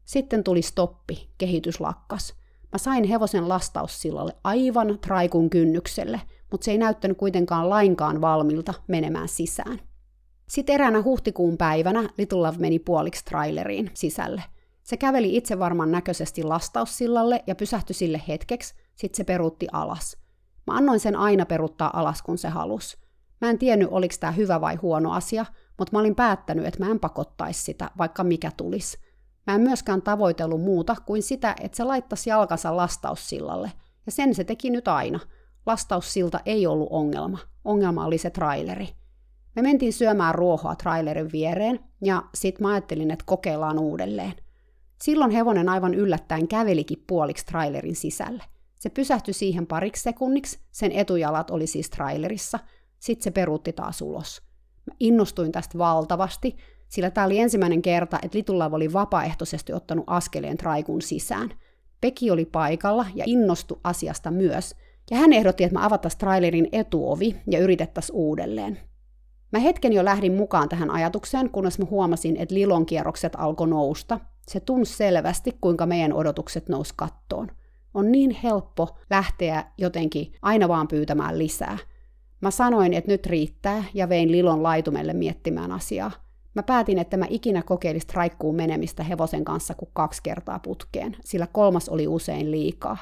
[0.06, 2.34] Sitten tuli stoppi, kehitys lakkas.
[2.72, 9.28] Mä sain hevosen lastaussillalle aivan traikun kynnykselle, mutta se ei näyttänyt kuitenkaan lainkaan valmilta menemään
[9.28, 9.80] sisään.
[10.50, 14.44] Sitten eräänä huhtikuun päivänä Little Love meni puoliksi traileriin sisälle.
[14.84, 20.18] Se käveli itse varman näköisesti lastaussillalle ja pysähtyi sille hetkeksi, sitten se peruutti alas–
[20.68, 22.98] Mä annoin sen aina peruttaa alas, kun se halus.
[23.42, 25.46] Mä en tiennyt, oliko tämä hyvä vai huono asia,
[25.78, 28.98] mutta mä olin päättänyt, että mä en pakottaisi sitä, vaikka mikä tulisi.
[29.48, 33.72] Mä en myöskään tavoitellut muuta kuin sitä, että se laittaisi jalkansa lastaussillalle.
[34.06, 35.20] Ja sen se teki nyt aina.
[35.66, 37.38] Lastaussilta ei ollut ongelma.
[37.66, 38.90] Ongelma oli se traileri.
[39.56, 44.34] Me mentiin syömään ruohoa trailerin viereen, ja sit mä ajattelin, että kokeillaan uudelleen.
[45.02, 48.44] Silloin hevonen aivan yllättäen kävelikin puoliksi trailerin sisälle.
[48.80, 52.60] Se pysähtyi siihen pariksi sekunniksi, sen etujalat oli siis trailerissa,
[53.00, 54.42] sitten se peruutti taas ulos.
[54.86, 60.58] Mä innostuin tästä valtavasti, sillä tämä oli ensimmäinen kerta, että Litulla oli vapaaehtoisesti ottanut askeleen
[60.58, 61.50] traikun sisään.
[62.02, 64.76] Peki oli paikalla ja innostui asiasta myös,
[65.12, 68.80] ja hän ehdotti, että mä avattaisiin trailerin etuovi ja yritettäisiin uudelleen.
[69.52, 74.20] Mä hetken jo lähdin mukaan tähän ajatukseen, kunnes mä huomasin, että Lilon kierrokset alkoi nousta.
[74.48, 77.52] Se tunsi selvästi, kuinka meidän odotukset nousi kattoon
[77.98, 81.78] on niin helppo lähteä jotenkin aina vaan pyytämään lisää.
[82.42, 86.12] Mä sanoin, että nyt riittää ja vein Lilon laitumelle miettimään asiaa.
[86.54, 91.48] Mä päätin, että mä ikinä kokeilisin traikkuun menemistä hevosen kanssa kuin kaksi kertaa putkeen, sillä
[91.48, 92.98] kolmas oli usein liikaa.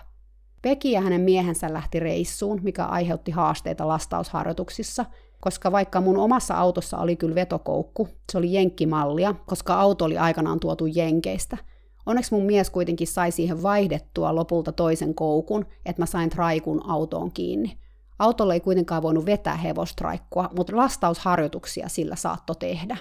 [0.62, 5.06] Peki ja hänen miehensä lähti reissuun, mikä aiheutti haasteita lastausharjoituksissa,
[5.40, 10.60] koska vaikka mun omassa autossa oli kyllä vetokoukku, se oli jenkkimallia, koska auto oli aikanaan
[10.60, 11.58] tuotu jenkeistä.
[12.06, 17.32] Onneksi mun mies kuitenkin sai siihen vaihdettua lopulta toisen koukun, että mä sain traikun autoon
[17.32, 17.78] kiinni.
[18.20, 22.98] Autolla ei kuitenkaan voinut vetää hevostraikkua, mutta lastausharjoituksia sillä saatto tehdä.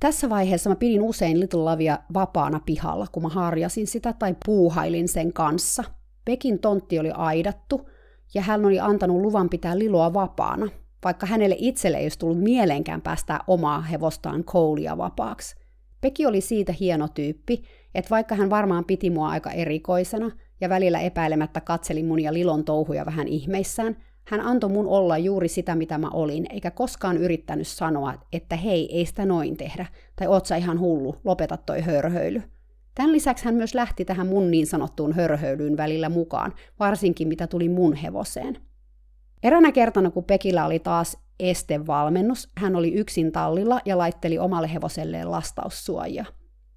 [0.00, 5.08] Tässä vaiheessa mä pidin usein Little Lavia vapaana pihalla, kun mä harjasin sitä tai puuhailin
[5.08, 5.84] sen kanssa.
[6.24, 7.88] Pekin tontti oli aidattu,
[8.34, 10.68] ja hän oli antanut luvan pitää Liloa vapaana,
[11.04, 15.56] vaikka hänelle itselle ei olisi tullut mieleenkään päästää omaa hevostaan koulia vapaaksi.
[16.00, 17.62] Peki oli siitä hieno tyyppi,
[17.94, 22.64] että vaikka hän varmaan piti mua aika erikoisena ja välillä epäilemättä katseli mun ja Lilon
[22.64, 27.68] touhuja vähän ihmeissään, hän antoi mun olla juuri sitä, mitä mä olin, eikä koskaan yrittänyt
[27.68, 32.42] sanoa, että hei, ei sitä noin tehdä, tai oot sä ihan hullu, lopeta toi hörhöily.
[32.94, 37.68] Tämän lisäksi hän myös lähti tähän mun niin sanottuun hörhöilyyn välillä mukaan, varsinkin mitä tuli
[37.68, 38.58] mun hevoseen.
[39.42, 45.30] Eränä kertana, kun Pekillä oli taas estevalmennus, hän oli yksin tallilla ja laitteli omalle hevoselleen
[45.30, 46.24] lastaussuojia.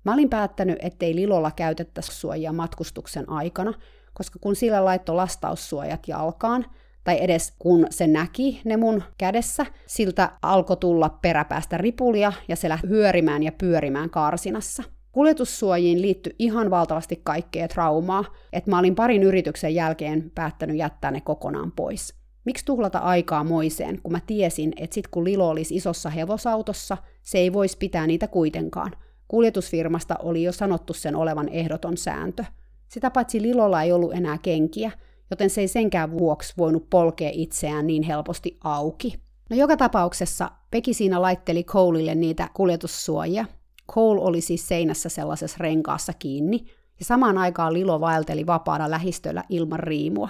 [0.04, 3.74] Mä olin päättänyt, ettei Lilolla käytettäisi suojia matkustuksen aikana,
[4.13, 6.66] koska kun sillä laittoi lastaussuojat jalkaan,
[7.04, 12.70] tai edes kun se näki ne mun kädessä, siltä alkoi tulla peräpäästä ripulia ja se
[12.70, 14.84] lähti hyörimään ja pyörimään karsinassa.
[15.12, 21.22] Kuljetussuojiin liittyi ihan valtavasti kaikkea traumaa, että mä olin parin yrityksen jälkeen päättänyt jättää ne
[21.22, 22.13] kokonaan pois.
[22.46, 27.38] Miksi tuhlata aikaa moiseen, kun mä tiesin, että sit kun Lilo olisi isossa hevosautossa, se
[27.38, 28.92] ei voisi pitää niitä kuitenkaan.
[29.34, 32.46] Kuljetusfirmasta oli jo sanottu sen olevan ehdoton sääntö.
[32.88, 34.91] Sitä paitsi Lilolla ei ollut enää kenkiä,
[35.30, 39.13] joten se ei senkään vuoksi voinut polkea itseään niin helposti auki.
[39.50, 43.46] No joka tapauksessa Peki siinä laitteli Coleille niitä kuljetussuojia.
[43.91, 46.65] Cole oli siis seinässä sellaisessa renkaassa kiinni,
[47.00, 50.30] ja samaan aikaan Lilo vaelteli vapaana lähistöllä ilman riimua.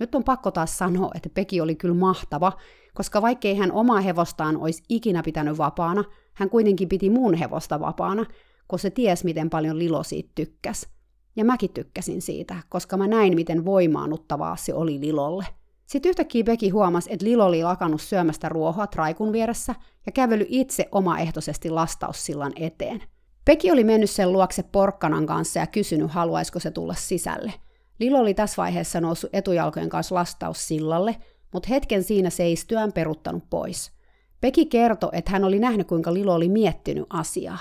[0.00, 2.52] Nyt on pakko taas sanoa, että Peki oli kyllä mahtava,
[2.94, 6.04] koska vaikkei hän omaa hevostaan olisi ikinä pitänyt vapaana,
[6.34, 8.26] hän kuitenkin piti mun hevosta vapaana,
[8.68, 10.88] kun se ties, miten paljon Lilo siitä tykkäs.
[11.36, 15.46] Ja mäkin tykkäsin siitä, koska mä näin, miten voimaannuttavaa se oli Lilolle.
[15.86, 19.74] Sitten yhtäkkiä Beki huomasi, että Lilo oli lakannut syömästä ruohoa traikun vieressä
[20.06, 23.02] ja kävely itse omaehtoisesti lastaussillan eteen.
[23.44, 27.52] Peki oli mennyt sen luokse porkkanan kanssa ja kysynyt, haluaisiko se tulla sisälle.
[27.98, 31.16] Lilo oli tässä vaiheessa noussut etujalkojen kanssa lastaussillalle,
[31.54, 33.92] mutta hetken siinä seistyään peruttanut pois.
[34.40, 37.58] Peki kertoi, että hän oli nähnyt, kuinka Lilo oli miettinyt asiaa.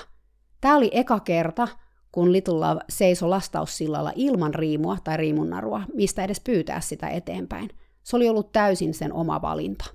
[0.61, 1.67] Tämä oli eka kerta,
[2.11, 7.69] kun Little Love seisoi lastaussillalla ilman riimua tai riimunnarua, mistä edes pyytää sitä eteenpäin.
[8.03, 9.85] Se oli ollut täysin sen oma valinta.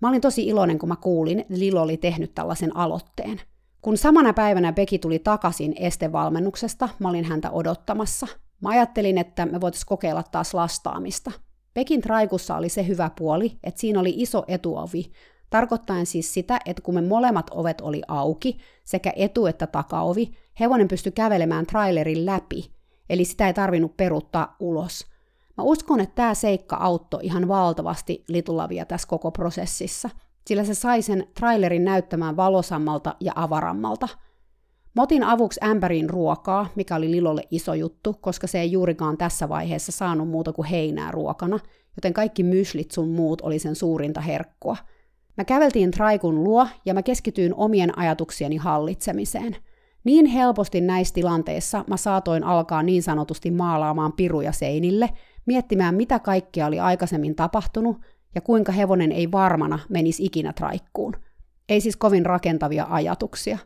[0.00, 3.40] Mä olin tosi iloinen, kun mä kuulin, että Lilo oli tehnyt tällaisen aloitteen.
[3.82, 8.26] Kun samana päivänä Becky tuli takaisin estevalmennuksesta, mä olin häntä odottamassa.
[8.60, 11.32] Mä ajattelin, että me voitaisiin kokeilla taas lastaamista.
[11.74, 15.12] Pekin traikussa oli se hyvä puoli, että siinä oli iso etuovi,
[15.50, 20.30] tarkoittaen siis sitä, että kun me molemmat ovet oli auki, sekä etu- että takaovi,
[20.60, 22.70] hevonen pystyi kävelemään trailerin läpi,
[23.10, 25.06] eli sitä ei tarvinnut peruttaa ulos.
[25.56, 30.10] Mä uskon, että tämä seikka auttoi ihan valtavasti Litulavia tässä koko prosessissa,
[30.46, 34.08] sillä se sai sen trailerin näyttämään valosammalta ja avarammalta.
[34.94, 39.92] Motin avuksi ämpäriin ruokaa, mikä oli Lilolle iso juttu, koska se ei juurikaan tässä vaiheessa
[39.92, 41.58] saanut muuta kuin heinää ruokana,
[41.96, 44.76] joten kaikki myslit sun muut oli sen suurinta herkkua–
[45.40, 49.56] Mä käveltiin Traikun luo ja mä keskityin omien ajatuksieni hallitsemiseen.
[50.04, 55.10] Niin helposti näissä tilanteissa mä saatoin alkaa niin sanotusti maalaamaan piruja seinille,
[55.46, 57.96] miettimään mitä kaikkea oli aikaisemmin tapahtunut
[58.34, 61.16] ja kuinka hevonen ei varmana menisi ikinä traikkuun.
[61.68, 63.58] Ei siis kovin rakentavia ajatuksia.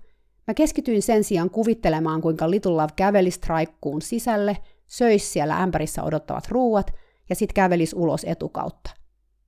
[0.47, 6.49] Mä keskityin sen sijaan kuvittelemaan, kuinka Little Love kävelisi traikkuun sisälle, söisi siellä ämpärissä odottavat
[6.49, 6.93] ruuat
[7.29, 8.91] ja sitten kävelisi ulos etukautta.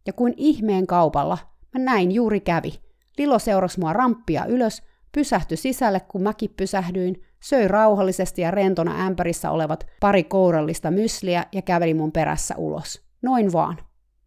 [0.06, 1.38] Ja kuin ihmeen kaupalla
[1.74, 2.74] näin juuri kävi.
[3.18, 4.82] Lilo seurasi mua ramppia ylös,
[5.12, 11.62] pysähtyi sisälle, kun mäkin pysähdyin, söi rauhallisesti ja rentona ämpärissä olevat pari kourallista mysliä ja
[11.62, 13.02] käveli mun perässä ulos.
[13.22, 13.78] Noin vaan.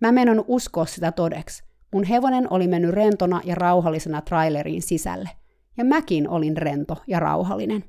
[0.02, 1.64] Mä menon uskoa sitä todeksi.
[1.94, 5.30] Mun hevonen oli mennyt rentona ja rauhallisena traileriin sisälle.
[5.78, 7.84] Ja mäkin olin rento ja rauhallinen.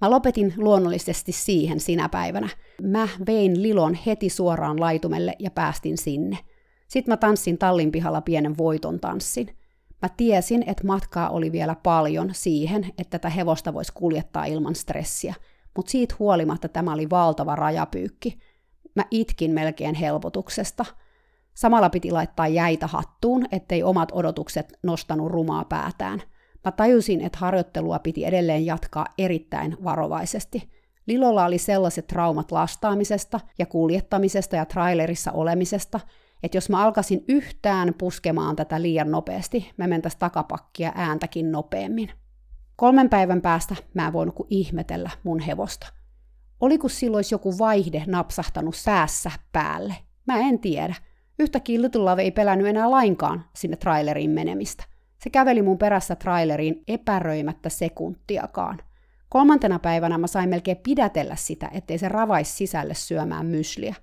[0.00, 2.48] Mä lopetin luonnollisesti siihen sinä päivänä.
[2.82, 6.38] Mä vein Lilon heti suoraan laitumelle ja päästin sinne–
[6.88, 9.56] sitten mä tanssin tallin pihalla pienen voiton tanssin.
[10.02, 15.34] Mä tiesin, että matkaa oli vielä paljon siihen, että tätä hevosta voisi kuljettaa ilman stressiä,
[15.76, 18.38] mutta siitä huolimatta tämä oli valtava rajapyykki.
[18.96, 20.84] Mä itkin melkein helpotuksesta.
[21.54, 26.22] Samalla piti laittaa jäitä hattuun, ettei omat odotukset nostanut rumaa päätään.
[26.64, 30.70] Mä tajusin, että harjoittelua piti edelleen jatkaa erittäin varovaisesti.
[31.06, 36.00] Lilolla oli sellaiset traumat lastaamisesta ja kuljettamisesta ja trailerissa olemisesta,
[36.42, 42.10] että jos mä alkaisin yhtään puskemaan tätä liian nopeasti, mä mentäis takapakkia ääntäkin nopeammin.
[42.76, 45.86] Kolmen päivän päästä mä en voinut kuin ihmetellä mun hevosta.
[46.60, 49.94] Oliko silloin joku vaihde napsahtanut päässä päälle?
[50.26, 50.94] Mä en tiedä.
[51.38, 54.84] Yhtäkkiä Little ei pelännyt enää lainkaan sinne traileriin menemistä.
[55.24, 58.78] Se käveli mun perässä traileriin epäröimättä sekuntiakaan.
[59.28, 63.94] Kolmantena päivänä mä sain melkein pidätellä sitä, ettei se ravaisi sisälle syömään mysliä.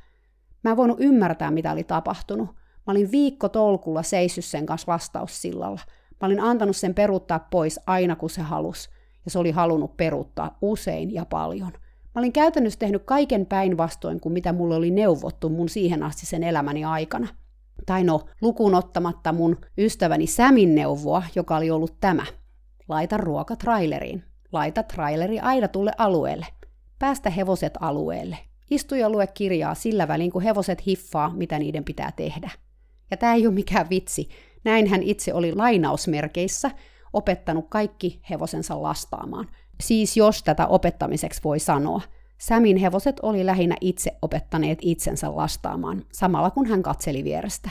[0.63, 2.49] Mä en voinut ymmärtää, mitä oli tapahtunut.
[2.88, 5.79] Mä olin viikko tolkulla seissyt sen kanssa vastaussillalla.
[6.21, 8.89] Mä olin antanut sen peruuttaa pois aina kun se halus,
[9.25, 11.71] ja se oli halunnut peruuttaa usein ja paljon.
[12.15, 16.43] Mä olin käytännössä tehnyt kaiken päinvastoin kuin mitä mulle oli neuvottu mun siihen asti sen
[16.43, 17.27] elämäni aikana.
[17.86, 22.26] Tai no, lukuun ottamatta mun ystäväni Sämin neuvoa, joka oli ollut tämä.
[22.88, 24.24] Laita ruoka traileriin.
[24.52, 25.38] Laita traileri
[25.72, 26.46] tulle alueelle.
[27.00, 28.38] Päästä hevoset alueelle.
[28.70, 32.50] Istu ja lue kirjaa sillä välin, kun hevoset hiffaa, mitä niiden pitää tehdä.
[33.12, 34.30] Ja tämä ei ole mikään vitsi.
[34.63, 36.72] Näin hän itse oli lainausmerkeissä
[37.13, 39.48] opettanut kaikki hevosensa lastaamaan.
[39.82, 42.02] Siis jos tätä opettamiseksi voi sanoa.
[42.41, 47.69] Sämin hevoset oli lähinnä itse opettaneet itsensä lastaamaan, samalla kun hän katseli vierestä.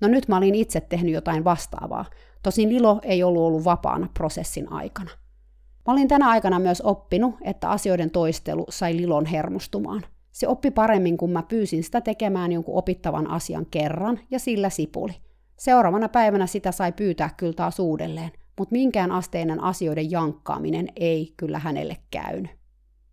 [0.00, 2.04] No nyt mä olin itse tehnyt jotain vastaavaa,
[2.42, 5.10] tosin Lilo ei ollut ollut vapaana prosessin aikana.
[5.86, 10.02] Mä olin tänä aikana myös oppinut, että asioiden toistelu sai Lilon hermostumaan.
[10.32, 15.12] Se oppi paremmin, kun mä pyysin sitä tekemään jonkun opittavan asian kerran, ja sillä sipuli.
[15.56, 21.58] Seuraavana päivänä sitä sai pyytää kyllä taas uudelleen, mutta minkään asteinen asioiden jankkaaminen ei kyllä
[21.58, 22.63] hänelle käynyt.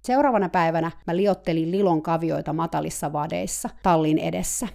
[0.02, 4.68] Seuraavana päivänä mä liottelin Lilon kavioita matalissa vadeissa tallin edessä.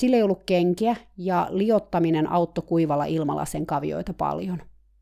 [0.00, 4.56] Sillä ei ollut kenkiä ja liottaminen auttoi kuivalla ilmalla sen kavioita paljon.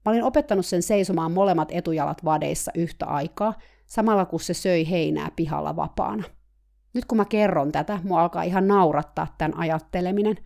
[0.04, 3.54] Mä olin opettanut sen seisomaan molemmat etujalat vadeissa yhtä aikaa,
[3.86, 6.24] samalla kun se söi heinää pihalla vapaana.
[6.94, 10.36] Nyt kun mä kerron tätä, mua alkaa ihan naurattaa tämän ajatteleminen.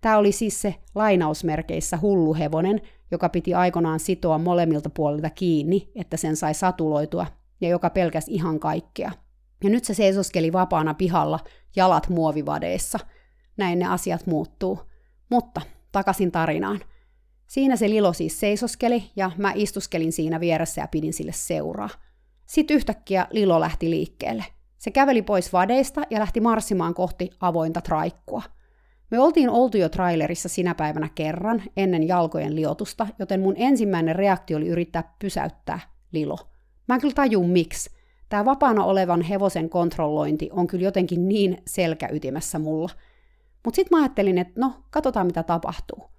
[0.00, 6.36] Tämä oli siis se lainausmerkeissä hulluhevonen, joka piti aikanaan sitoa molemmilta puolilta kiinni, että sen
[6.36, 7.26] sai satuloitua,
[7.60, 9.12] ja joka pelkäs ihan kaikkea.
[9.64, 11.40] Ja nyt se seisoskeli vapaana pihalla,
[11.76, 12.98] jalat muovivadeissa.
[13.56, 14.78] Näin ne asiat muuttuu.
[15.30, 15.60] Mutta
[15.92, 16.80] takaisin tarinaan.
[17.46, 21.88] Siinä se Lilo siis seisoskeli, ja mä istuskelin siinä vieressä ja pidin sille seuraa.
[22.46, 24.44] Sitten yhtäkkiä Lilo lähti liikkeelle.
[24.78, 28.42] Se käveli pois vadeista ja lähti marssimaan kohti avointa traikkua–
[29.10, 34.56] me oltiin oltu jo trailerissa sinä päivänä kerran ennen jalkojen liotusta, joten mun ensimmäinen reaktio
[34.56, 35.80] oli yrittää pysäyttää
[36.12, 36.36] Lilo.
[36.90, 37.90] Mä en kyllä tajun miksi.
[38.28, 42.88] Tämä vapaana olevan hevosen kontrollointi on kyllä jotenkin niin selkäytimessä mulla.
[43.64, 46.10] Mutta sitten mä ajattelin, että no, katsotaan mitä tapahtuu.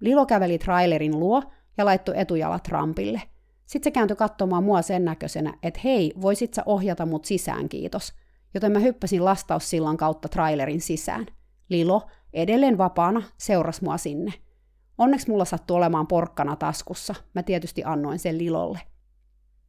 [0.00, 1.42] Lilo käveli trailerin luo
[1.78, 3.22] ja laittoi etujalat rampille.
[3.66, 8.14] Sitten se kääntyi katsomaan mua sen näköisenä, että hei, voisit sä ohjata mut sisään, kiitos.
[8.54, 11.26] Joten mä hyppäsin lastaussillan kautta trailerin sisään.
[11.68, 14.32] Lilo, edelleen vapaana, seurasi mua sinne.
[14.98, 17.14] Onneksi mulla sattui olemaan porkkana taskussa.
[17.34, 18.80] Mä tietysti annoin sen Lilolle.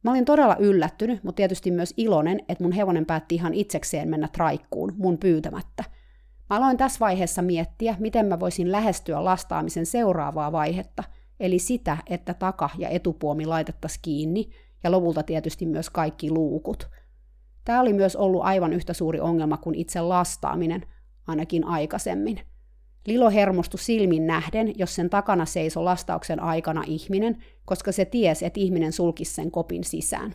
[0.02, 4.28] Mä olin todella yllättynyt, mutta tietysti myös iloinen, että mun hevonen päätti ihan itsekseen mennä
[4.28, 5.84] traikkuun, mun pyytämättä.
[6.50, 11.04] Mä aloin tässä vaiheessa miettiä, miten mä voisin lähestyä lastaamisen seuraavaa vaihetta,
[11.40, 14.50] eli sitä, että taka- ja etupuomi laitettaisiin kiinni,
[14.84, 16.88] ja lopulta tietysti myös kaikki luukut.
[17.64, 20.86] Tämä oli myös ollut aivan yhtä suuri ongelma kuin itse lastaaminen,
[21.26, 22.40] ainakin aikaisemmin.
[23.06, 28.60] Lilo hermostui silmin nähden, jos sen takana seisoi lastauksen aikana ihminen, koska se tiesi, että
[28.60, 30.34] ihminen sulkisi sen kopin sisään.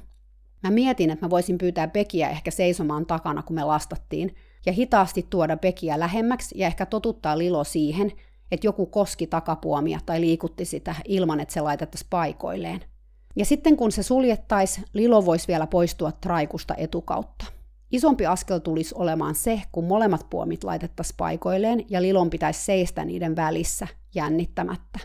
[0.64, 5.28] Mä mietin, että mä voisin pyytää Bekiä ehkä seisomaan takana, kun me lastattiin, ja hitaasti
[5.30, 8.12] tuoda Bekiä lähemmäksi ja ehkä totuttaa Lilo siihen,
[8.52, 12.82] että joku koski takapuomia tai liikutti sitä ilman, että se laitettaisiin paikoilleen.
[13.36, 17.46] Ja sitten kun se suljettaisi, Lilo voisi vielä poistua traikusta etukautta.
[17.94, 23.36] Isompi askel tulisi olemaan se, kun molemmat puomit laitettaisiin paikoilleen ja Lilon pitäisi seistä niiden
[23.36, 25.00] välissä jännittämättä.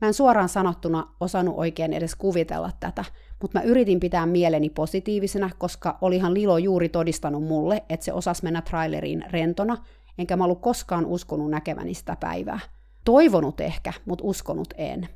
[0.00, 3.04] Mä en suoraan sanottuna osannut oikein edes kuvitella tätä,
[3.42, 8.42] mutta mä yritin pitää mieleni positiivisena, koska olihan Lilo juuri todistanut mulle, että se osas
[8.42, 9.76] mennä traileriin rentona,
[10.18, 12.60] enkä mä ollut koskaan uskonut näkeväni sitä päivää.
[13.04, 15.08] Toivonut ehkä, mutta uskonut en.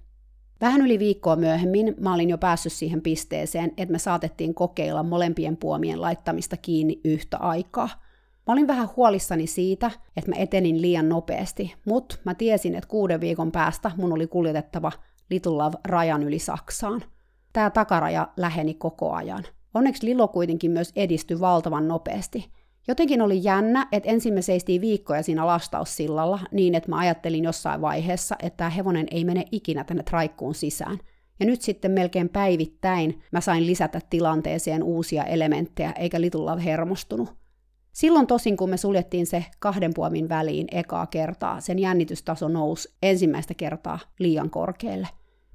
[0.61, 5.57] Vähän yli viikkoa myöhemmin mä olin jo päässyt siihen pisteeseen, että me saatettiin kokeilla molempien
[5.57, 7.88] puomien laittamista kiinni yhtä aikaa.
[8.46, 13.20] Mä olin vähän huolissani siitä, että mä etenin liian nopeasti, mutta mä tiesin, että kuuden
[13.20, 14.92] viikon päästä mun oli kuljetettava
[15.30, 17.02] Little Love rajan yli Saksaan.
[17.52, 19.44] Tämä takaraja läheni koko ajan.
[19.74, 22.50] Onneksi Lilo kuitenkin myös edistyi valtavan nopeasti.
[22.89, 27.80] Jotenkin oli jännä, että ensin me seistiin viikkoja siinä lastaussillalla niin, että mä ajattelin jossain
[27.80, 30.99] vaiheessa, että tämä hevonen ei mene ikinä tänne traikkuun sisään.
[31.41, 37.37] Ja nyt sitten melkein päivittäin mä sain lisätä tilanteeseen uusia elementtejä, eikä Little Love hermostunut.
[37.93, 43.55] Silloin tosin, kun me suljettiin se kahden puomin väliin ekaa kertaa, sen jännitystaso nousi ensimmäistä
[43.55, 45.09] kertaa liian korkealle.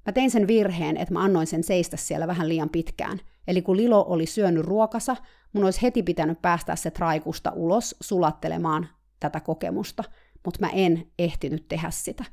[0.05, 3.19] Mä tein sen virheen, että mä annoin sen seistä siellä vähän liian pitkään.
[3.47, 5.15] Eli kun Lilo oli syönyt ruokasa,
[5.53, 8.87] mun olisi heti pitänyt päästä se traikusta ulos sulattelemaan
[9.19, 10.03] tätä kokemusta,
[10.45, 12.25] mutta mä en ehtinyt tehdä sitä.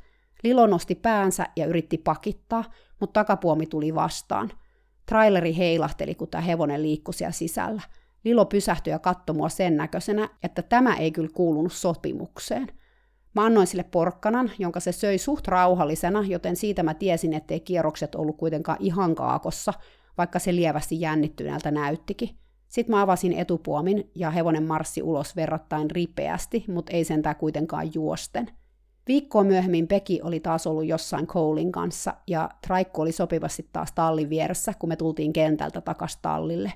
[0.43, 2.65] Lilo nosti päänsä ja yritti pakittaa,
[3.01, 4.51] mutta takapuomi tuli vastaan.
[5.07, 7.83] Traileri heilahteli, kun tämä hevonen liikkui siellä sisällä.
[8.25, 12.67] Lilo pysähtyi ja katsoi mua sen näköisenä, että tämä ei kyllä kuulunut sopimukseen.
[13.35, 18.15] Mä annoin sille porkkanan, jonka se söi suht rauhallisena, joten siitä mä tiesin, ettei kierrokset
[18.15, 19.73] ollut kuitenkaan ihan kaakossa,
[20.19, 22.29] vaikka se lievästi jännittyneeltä näyttikin.
[22.69, 28.51] Sitten mä avasin etupuomin ja hevonen marssi ulos verrattain ripeästi, mutta ei sentään kuitenkaan juosten.
[29.09, 34.31] Viikkoa myöhemmin Peki oli taas ollut jossain Colein kanssa ja Traikku oli sopivasti taas tallin
[34.31, 36.73] vieressä, kun me tultiin kentältä takas tallille.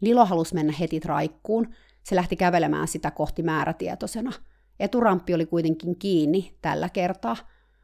[0.00, 1.68] Lilo halusi mennä heti Traikkuun,
[2.02, 4.32] se lähti kävelemään sitä kohti määrätietoisena.
[4.80, 7.36] Eturamppi oli kuitenkin kiinni tällä kertaa.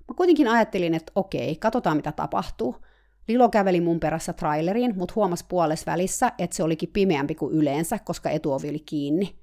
[0.08, 2.76] Mä kuitenkin ajattelin, että okei, katsotaan mitä tapahtuu–
[3.28, 7.98] Lilo käveli mun perässä traileriin, mutta huomasi puolessa välissä, että se olikin pimeämpi kuin yleensä,
[7.98, 9.38] koska etuovi oli kiinni.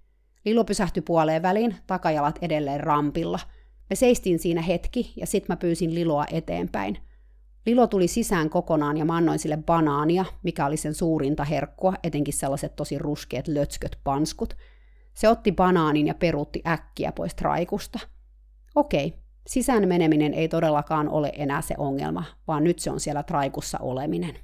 [0.45, 3.39] Lilo pysähtyi puoleen väliin, takajalat edelleen rampilla.
[3.89, 6.97] Me seistiin siinä hetki, ja sit mä pyysin Liloa eteenpäin.
[7.65, 12.33] Lilo tuli sisään kokonaan ja mä annoin sille banaania, mikä oli sen suurinta herkkua, etenkin
[12.33, 14.53] sellaiset tosi ruskeat lötsköt panskut.
[15.13, 17.99] Se otti banaanin ja peruutti äkkiä pois traikusta.
[18.75, 19.13] Okei,
[19.47, 24.35] Sisään meneminen ei todellakaan ole enää se ongelma, vaan nyt se on siellä traikussa oleminen.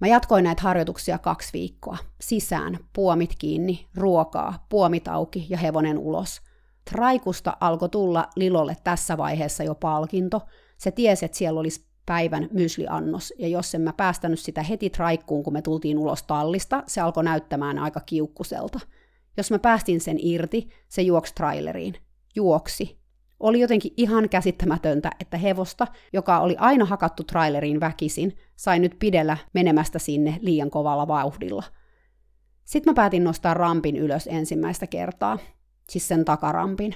[0.00, 1.96] Mä jatkoin näitä harjoituksia kaksi viikkoa.
[2.20, 6.40] Sisään, puomit kiinni, ruokaa, puomit auki ja hevonen ulos.
[6.90, 10.42] Traikusta alkoi tulla Lilolle tässä vaiheessa jo palkinto.
[10.78, 15.42] Se tiesi, että siellä olisi päivän mysliannos, ja jos en mä päästänyt sitä heti traikkuun,
[15.42, 18.80] kun me tultiin ulos tallista, se alkoi näyttämään aika kiukkuselta.
[19.36, 21.94] Jos mä päästin sen irti, se juoksi traileriin.
[22.34, 22.99] Juoksi,
[23.40, 29.36] oli jotenkin ihan käsittämätöntä, että hevosta, joka oli aina hakattu traileriin väkisin, sai nyt pidellä
[29.54, 31.62] menemästä sinne liian kovalla vauhdilla.
[32.64, 35.38] Sitten mä päätin nostaa rampin ylös ensimmäistä kertaa,
[35.90, 36.94] siis sen takarampin.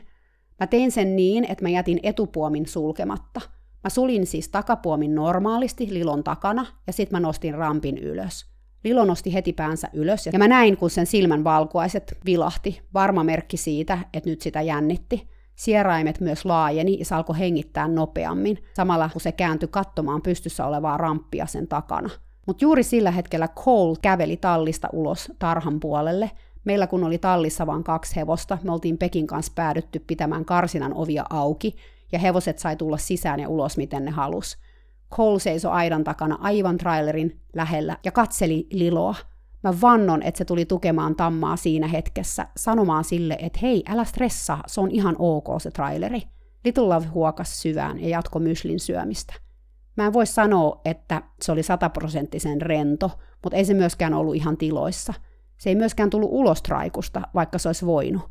[0.61, 3.41] Mä tein sen niin, että mä jätin etupuomin sulkematta.
[3.85, 8.47] Mä sulin siis takapuomin normaalisti Lilon takana ja sitten mä nostin rampin ylös.
[8.85, 13.57] Lilo nosti heti päänsä ylös ja mä näin, kun sen silmän valkuaiset vilahti, varma merkki
[13.57, 19.21] siitä, että nyt sitä jännitti– Sieraimet myös laajeni ja se alkoi hengittää nopeammin, samalla kun
[19.21, 22.11] se kääntyi katsomaan pystyssä olevaa ramppia sen takana.
[22.47, 26.31] Mutta juuri sillä hetkellä Cole käveli tallista ulos tarhan puolelle.
[26.65, 31.25] Meillä kun oli tallissa vain kaksi hevosta, me oltiin Pekin kanssa päädytty pitämään karsinan ovia
[31.31, 31.77] auki,
[32.13, 34.59] ja hevoset sai tulla sisään ja ulos miten ne halus.
[35.11, 39.15] Cole seisoi aidan takana aivan trailerin lähellä ja katseli Liloa,
[39.65, 44.63] Mä vannon, että se tuli tukemaan Tammaa siinä hetkessä, sanomaan sille, että hei, älä stressaa,
[44.67, 46.23] se on ihan ok se traileri.
[46.65, 49.35] Little Love huokas syvään ja jatko myslin syömistä.
[49.97, 53.11] Mä en voi sanoa, että se oli sataprosenttisen rento,
[53.43, 55.15] mutta ei se myöskään ollut ihan tiloissa.
[55.59, 58.23] Se ei myöskään tullut ulos traikusta, vaikka se olisi voinut.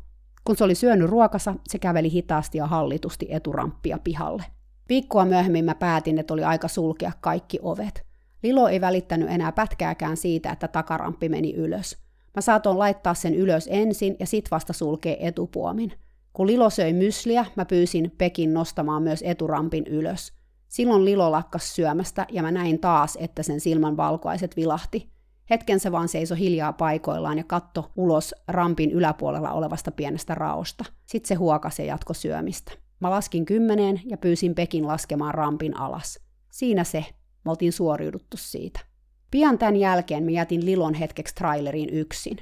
[0.44, 4.44] Kun se oli syönyt ruokasa, se käveli hitaasti ja hallitusti eturamppia pihalle.
[4.88, 8.13] Viikkoa myöhemmin mä päätin, että oli aika sulkea kaikki ovet.
[8.44, 11.96] Lilo ei välittänyt enää pätkääkään siitä, että takaramppi meni ylös.
[12.34, 15.92] Mä saatoin laittaa sen ylös ensin ja sit vasta sulkee etupuomin.
[16.32, 20.32] Kun Lilo söi mysliä, mä pyysin Pekin nostamaan myös eturampin ylös.
[20.68, 25.10] Silloin Lilo lakkas syömästä ja mä näin taas, että sen silmän valkoiset vilahti.
[25.50, 30.84] Hetken se vaan seisoi hiljaa paikoillaan ja katto ulos rampin yläpuolella olevasta pienestä raosta.
[31.06, 32.72] Sitten se huokasi ja jatko syömistä.
[33.00, 36.20] Mä laskin kymmeneen ja pyysin Pekin laskemaan rampin alas.
[36.50, 37.04] Siinä se,
[37.44, 38.80] me oltiin suoriuduttu siitä.
[39.30, 42.36] Pian tämän jälkeen mä jätin Lilon hetkeksi traileriin yksin.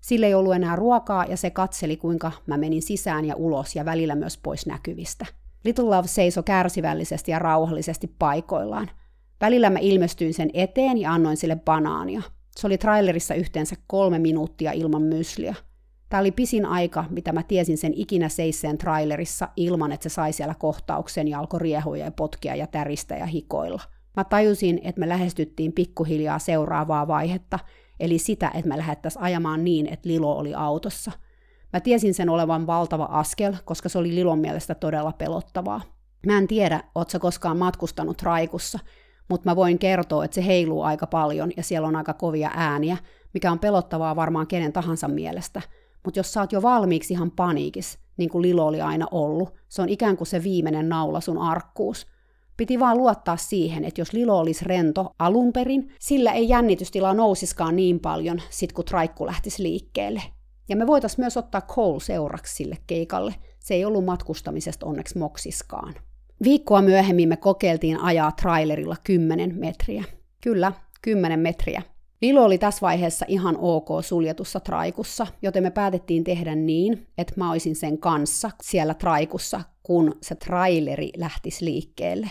[0.00, 3.84] Sille ei ollut enää ruokaa ja se katseli, kuinka mä menin sisään ja ulos ja
[3.84, 5.26] välillä myös pois näkyvistä.
[5.64, 8.90] Little Love seisoi kärsivällisesti ja rauhallisesti paikoillaan.
[9.40, 12.22] Välillä mä ilmestyin sen eteen ja annoin sille banaania.
[12.56, 15.54] Se oli trailerissa yhteensä kolme minuuttia ilman mysliä.
[16.08, 20.32] Tämä oli pisin aika, mitä mä tiesin sen ikinä seisseen trailerissa ilman, että se sai
[20.32, 23.82] siellä kohtauksen ja alkoi riehoja ja potkia ja täristä ja hikoilla.
[24.16, 27.58] Mä tajusin, että me lähestyttiin pikkuhiljaa seuraavaa vaihetta,
[28.00, 31.12] eli sitä, että me lähdettäisiin ajamaan niin, että Lilo oli autossa.
[31.72, 35.80] Mä tiesin sen olevan valtava askel, koska se oli Lilon mielestä todella pelottavaa.
[36.26, 38.78] Mä en tiedä, oot sä koskaan matkustanut Raikussa,
[39.28, 42.96] mutta mä voin kertoa, että se heiluu aika paljon ja siellä on aika kovia ääniä,
[43.34, 45.62] mikä on pelottavaa varmaan kenen tahansa mielestä.
[46.04, 49.82] Mutta jos sä oot jo valmiiksi ihan paniikis, niin kuin Lilo oli aina ollut, se
[49.82, 52.06] on ikään kuin se viimeinen naula sun arkkuus.
[52.56, 57.76] Piti vaan luottaa siihen, että jos Lilo olisi rento alun perin, sillä ei jännitystila nousiskaan
[57.76, 60.22] niin paljon sit kun traikku lähtisi liikkeelle.
[60.68, 63.34] Ja me voitaisiin myös ottaa Cole seuraksi sille keikalle.
[63.58, 65.94] Se ei ollut matkustamisesta onneksi moksiskaan.
[66.42, 70.04] Viikkoa myöhemmin me kokeiltiin ajaa trailerilla 10 metriä.
[70.40, 70.72] Kyllä,
[71.02, 71.82] 10 metriä.
[72.22, 77.50] Lilo oli tässä vaiheessa ihan ok suljetussa traikussa, joten me päätettiin tehdä niin, että mä
[77.50, 82.30] olisin sen kanssa siellä traikussa, kun se traileri lähtisi liikkeelle.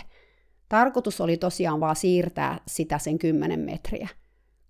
[0.72, 4.08] Tarkoitus oli tosiaan vaan siirtää sitä sen 10 metriä.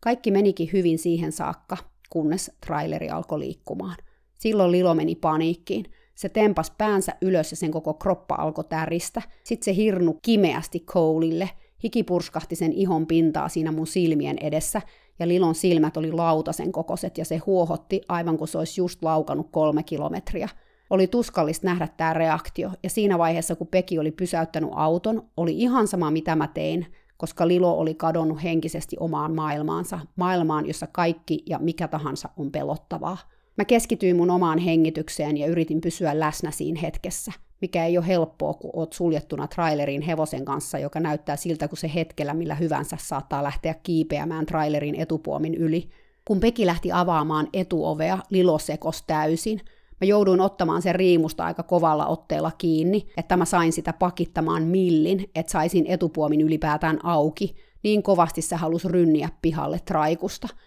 [0.00, 1.76] Kaikki menikin hyvin siihen saakka,
[2.10, 3.96] kunnes traileri alkoi liikkumaan.
[4.38, 5.84] Silloin Lilo meni paniikkiin.
[6.14, 9.22] Se tempas päänsä ylös ja sen koko kroppa alkoi täristä.
[9.44, 11.50] Sitten se hirnu kimeästi koulille.
[11.84, 14.82] Hiki purskahti sen ihon pintaa siinä mun silmien edessä,
[15.18, 19.48] ja Lilon silmät oli lautasen kokoiset, ja se huohotti aivan kuin se olisi just laukannut
[19.50, 20.48] kolme kilometriä.
[20.92, 25.88] Oli tuskallista nähdä tämä reaktio, ja siinä vaiheessa, kun Peki oli pysäyttänyt auton, oli ihan
[25.88, 26.86] sama mitä mä tein,
[27.16, 33.18] koska Lilo oli kadonnut henkisesti omaan maailmaansa, maailmaan, jossa kaikki ja mikä tahansa on pelottavaa.
[33.58, 38.54] Mä keskityin mun omaan hengitykseen ja yritin pysyä läsnä siinä hetkessä, mikä ei ole helppoa,
[38.54, 43.42] kun oot suljettuna trailerin hevosen kanssa, joka näyttää siltä, kun se hetkellä millä hyvänsä saattaa
[43.42, 45.88] lähteä kiipeämään trailerin etupuomin yli.
[46.24, 49.60] Kun Peki lähti avaamaan etuovea, Lilo sekos täysin.
[50.02, 55.30] Mä jouduin ottamaan sen riimusta aika kovalla otteella kiinni, että mä sain sitä pakittamaan millin,
[55.34, 57.56] että saisin etupuomin ylipäätään auki.
[57.82, 60.48] Niin kovasti se halusi rynniä pihalle traikusta–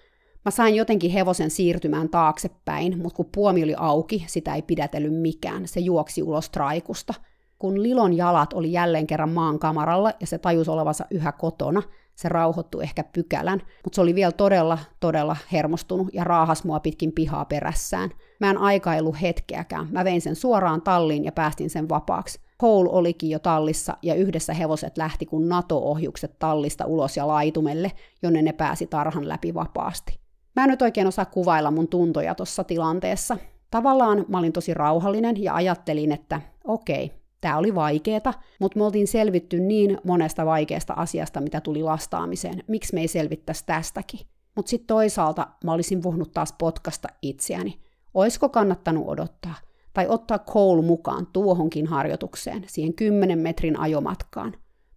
[0.46, 5.68] Mä sain jotenkin hevosen siirtymään taaksepäin, mutta kun puomi oli auki, sitä ei pidätellyt mikään.
[5.68, 7.14] Se juoksi ulos traikusta.
[7.60, 11.84] Kun Lilon jalat oli jälleen kerran maan kamaralla ja se tajusi olevansa yhä kotona,
[12.16, 17.12] se rauhoittui ehkä pykälän, mutta se oli vielä todella, todella hermostunut ja raahas mua pitkin
[17.12, 18.10] pihaa perässään.
[18.40, 19.88] Mä en aikailu hetkeäkään.
[19.92, 22.40] Mä vein sen suoraan talliin ja päästin sen vapaaksi.
[22.62, 27.92] Cole olikin jo tallissa ja yhdessä hevoset lähti kun NATO-ohjukset tallista ulos ja laitumelle,
[28.24, 30.20] jonne ne pääsi tarhan läpi vapaasti.
[30.56, 33.38] Mä en nyt oikein osaa kuvailla mun tuntoja tuossa tilanteessa.
[33.72, 37.12] Tavallaan mä olin tosi rauhallinen ja ajattelin, että okei,
[37.42, 42.64] tämä oli vaikeeta, mutta me oltiin selvitty niin monesta vaikeasta asiasta, mitä tuli lastaamiseen.
[42.68, 44.20] Miksi me ei selvittäisi tästäkin?
[44.56, 47.85] Mutta sitten toisaalta mä olisin voinut taas potkasta itseäni.
[48.16, 49.56] Oisko kannattanut odottaa?
[49.94, 54.54] Tai ottaa koulu mukaan tuohonkin harjoitukseen, siihen 10 metrin ajomatkaan?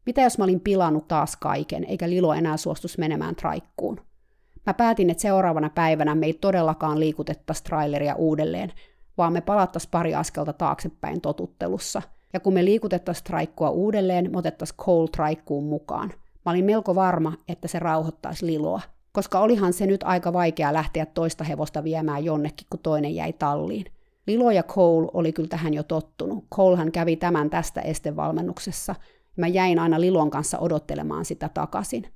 [0.06, 4.00] Mitä jos mä olin pilannut taas kaiken, eikä Lilo enää suostus menemään traikkuun?
[4.66, 8.72] Mä päätin, että seuraavana päivänä me ei todellakaan liikutettaisi traileria uudelleen,
[9.18, 12.02] vaan me palattaisiin pari askelta taaksepäin totuttelussa.
[12.32, 16.12] Ja kun me liikutettaisiin traikkua uudelleen, me otettaisiin Cole traikkuun mukaan.
[16.46, 18.80] Mä olin melko varma, että se rauhoittaisi Liloa,
[19.18, 23.84] koska olihan se nyt aika vaikea lähteä toista hevosta viemään jonnekin, kun toinen jäi talliin.
[24.26, 26.44] Lilo ja Cole oli kyllä tähän jo tottunut.
[26.54, 28.94] Colehan kävi tämän tästä estevalmennuksessa.
[29.36, 32.06] Mä jäin aina Lilon kanssa odottelemaan sitä takaisin.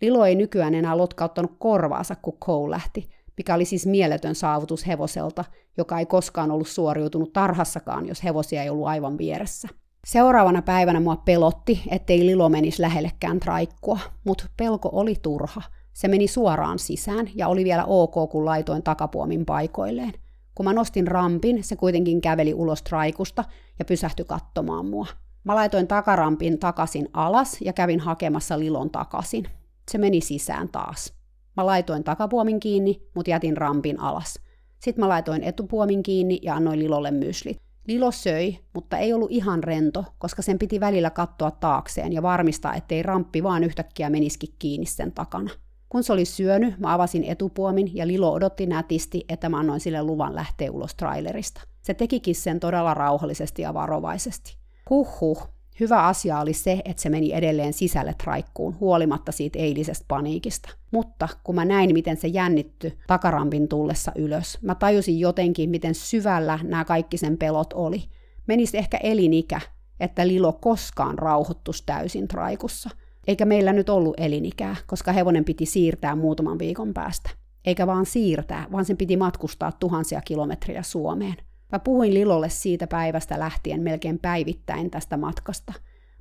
[0.00, 5.44] Lilo ei nykyään enää lotkauttanut korvaansa, kun Cole lähti, mikä oli siis mieletön saavutus hevoselta,
[5.76, 9.68] joka ei koskaan ollut suoriutunut tarhassakaan, jos hevosia ei ollut aivan vieressä.
[10.06, 15.62] Seuraavana päivänä mua pelotti, ettei Lilo menisi lähellekään traikkua, mutta pelko oli turha.
[15.94, 20.12] Se meni suoraan sisään ja oli vielä ok, kun laitoin takapuomin paikoilleen.
[20.54, 23.44] Kun mä nostin rampin, se kuitenkin käveli ulos traikusta
[23.78, 25.06] ja pysähtyi katsomaan mua.
[25.44, 29.44] Mä laitoin takarampin takaisin alas ja kävin hakemassa Lilon takaisin.
[29.90, 31.14] Se meni sisään taas.
[31.56, 34.40] Mä laitoin takapuomin kiinni, mutta jätin rampin alas.
[34.78, 37.56] Sitten mä laitoin etupuomin kiinni ja annoin Lilolle myslit.
[37.86, 42.74] Lilo söi, mutta ei ollut ihan rento, koska sen piti välillä katsoa taakseen ja varmistaa,
[42.74, 45.50] ettei ramppi vaan yhtäkkiä menisikin kiinni sen takana.
[45.94, 50.02] Kun se oli syönyt, mä avasin etupuomin ja Lilo odotti nätisti, että mä annoin sille
[50.02, 51.60] luvan lähteä ulos trailerista.
[51.82, 54.56] Se tekikin sen todella rauhallisesti ja varovaisesti.
[54.90, 55.48] Huhhuh,
[55.80, 60.68] Hyvä asia oli se, että se meni edelleen sisälle traikkuun, huolimatta siitä eilisestä paniikista.
[60.90, 66.58] Mutta kun mä näin, miten se jännitty takarampin tullessa ylös, mä tajusin jotenkin, miten syvällä
[66.62, 68.02] nämä kaikki sen pelot oli.
[68.46, 69.60] Menisi ehkä elinikä,
[70.00, 72.90] että Lilo koskaan rauhoittus täysin traikussa.
[73.26, 77.30] Eikä meillä nyt ollut elinikää, koska hevonen piti siirtää muutaman viikon päästä.
[77.64, 81.34] Eikä vaan siirtää, vaan sen piti matkustaa tuhansia kilometriä Suomeen.
[81.72, 85.72] Mä puhuin Lilolle siitä päivästä lähtien melkein päivittäin tästä matkasta.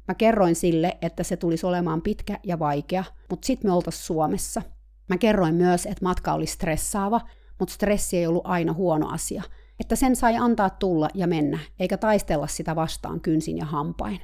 [0.08, 4.62] Mä kerroin sille, että se tulisi olemaan pitkä ja vaikea, mutta sit me oltais Suomessa.
[5.10, 7.22] Mä kerroin myös, että matka oli stressaava,
[7.60, 9.44] mutta stressi ei ollut aina huono asia.
[9.80, 14.22] Että sen sai antaa tulla ja mennä, eikä taistella sitä vastaan kynsin ja hampain.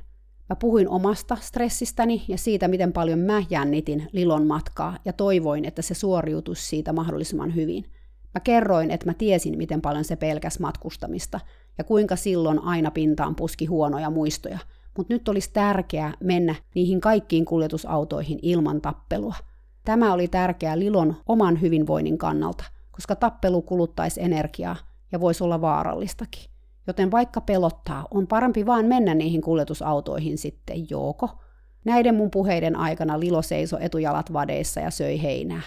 [0.50, 5.82] Mä puhuin omasta stressistäni ja siitä, miten paljon mä jännitin Lilon matkaa ja toivoin, että
[5.82, 7.86] se suoriutuisi siitä mahdollisimman hyvin–
[8.34, 11.40] Mä kerroin, että mä tiesin, miten paljon se pelkäs matkustamista
[11.78, 14.60] ja kuinka silloin aina pintaan puski huonoja muistoja,
[14.98, 19.36] mutta nyt olisi tärkeää mennä niihin kaikkiin kuljetusautoihin ilman tappelua.
[19.86, 24.76] Tämä oli tärkeää Lilon oman hyvinvoinnin kannalta, koska tappelu kuluttaisi energiaa
[25.12, 26.44] ja voisi olla vaarallistakin.
[26.88, 31.30] Joten vaikka pelottaa, on parempi vaan mennä niihin kuljetusautoihin sitten, joko.
[31.86, 35.62] Näiden mun puheiden aikana Lilo seisoi etujalat vadeissa ja söi heinää.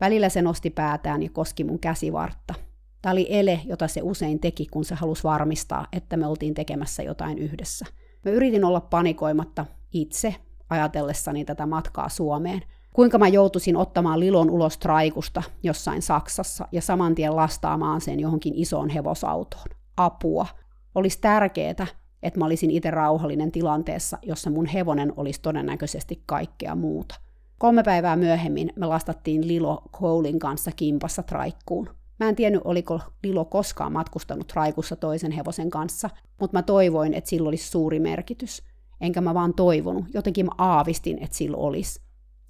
[0.00, 2.54] Välillä se nosti päätään ja koski mun käsivartta.
[3.02, 7.02] Tämä oli ele, jota se usein teki, kun se halusi varmistaa, että me oltiin tekemässä
[7.02, 7.86] jotain yhdessä.
[8.24, 10.34] Mä yritin olla panikoimatta itse
[10.70, 12.62] ajatellessani tätä matkaa Suomeen.
[12.92, 18.54] Kuinka mä joutuisin ottamaan Lilon ulos traikusta jossain Saksassa ja saman tien lastaamaan sen johonkin
[18.56, 19.66] isoon hevosautoon.
[19.96, 20.46] Apua.
[20.94, 21.86] Olisi tärkeää,
[22.22, 27.14] että mä olisin itse rauhallinen tilanteessa, jossa mun hevonen olisi todennäköisesti kaikkea muuta.
[27.58, 31.90] Kolme päivää myöhemmin me lastattiin Lilo Colein kanssa kimpassa traikkuun.
[32.20, 37.30] Mä en tiennyt, oliko Lilo koskaan matkustanut traikussa toisen hevosen kanssa, mutta mä toivoin, että
[37.30, 38.62] sillä olisi suuri merkitys.
[39.00, 42.00] Enkä mä vaan toivonut, jotenkin mä aavistin, että sillä olisi.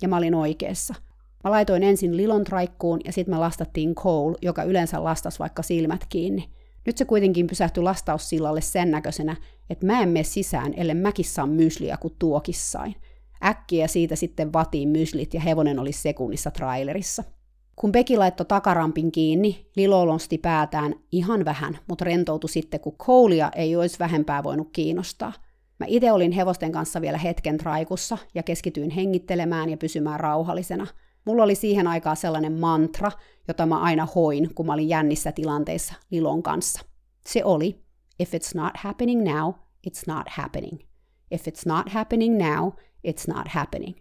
[0.02, 0.94] Ja mä olin oikeassa.
[1.44, 6.06] Mä laitoin ensin Lilon traikkuun ja sitten me lastattiin Cole, joka yleensä lastasi vaikka silmät
[6.08, 6.48] kiinni.
[6.86, 9.36] Nyt se kuitenkin pysähtyi lastaussillalle sen näköisenä,
[9.70, 12.96] että mä en mene sisään, ellei mäkin saa mysliä kuin tuokissain.
[13.44, 17.24] Äkkiä siitä sitten vatiin myslit ja hevonen oli sekunnissa trailerissa.
[17.76, 23.50] Kun Peki laittoi takarampin kiinni, Lilo nosti päätään ihan vähän, mutta rentoutui sitten, kun koulia
[23.54, 25.32] ei olisi vähempää voinut kiinnostaa.
[25.78, 30.86] Mä itse olin hevosten kanssa vielä hetken traikussa ja keskityin hengittelemään ja pysymään rauhallisena.
[31.26, 33.12] Mulla oli siihen aikaan sellainen mantra,
[33.48, 36.80] jota mä aina hoin, kun mä olin jännissä tilanteissa Lilon kanssa.
[37.26, 37.84] Se oli,
[38.18, 39.52] if it's not happening now,
[39.88, 40.80] it's not happening.
[41.30, 42.68] If it's not happening now,
[43.08, 43.96] it's not happening.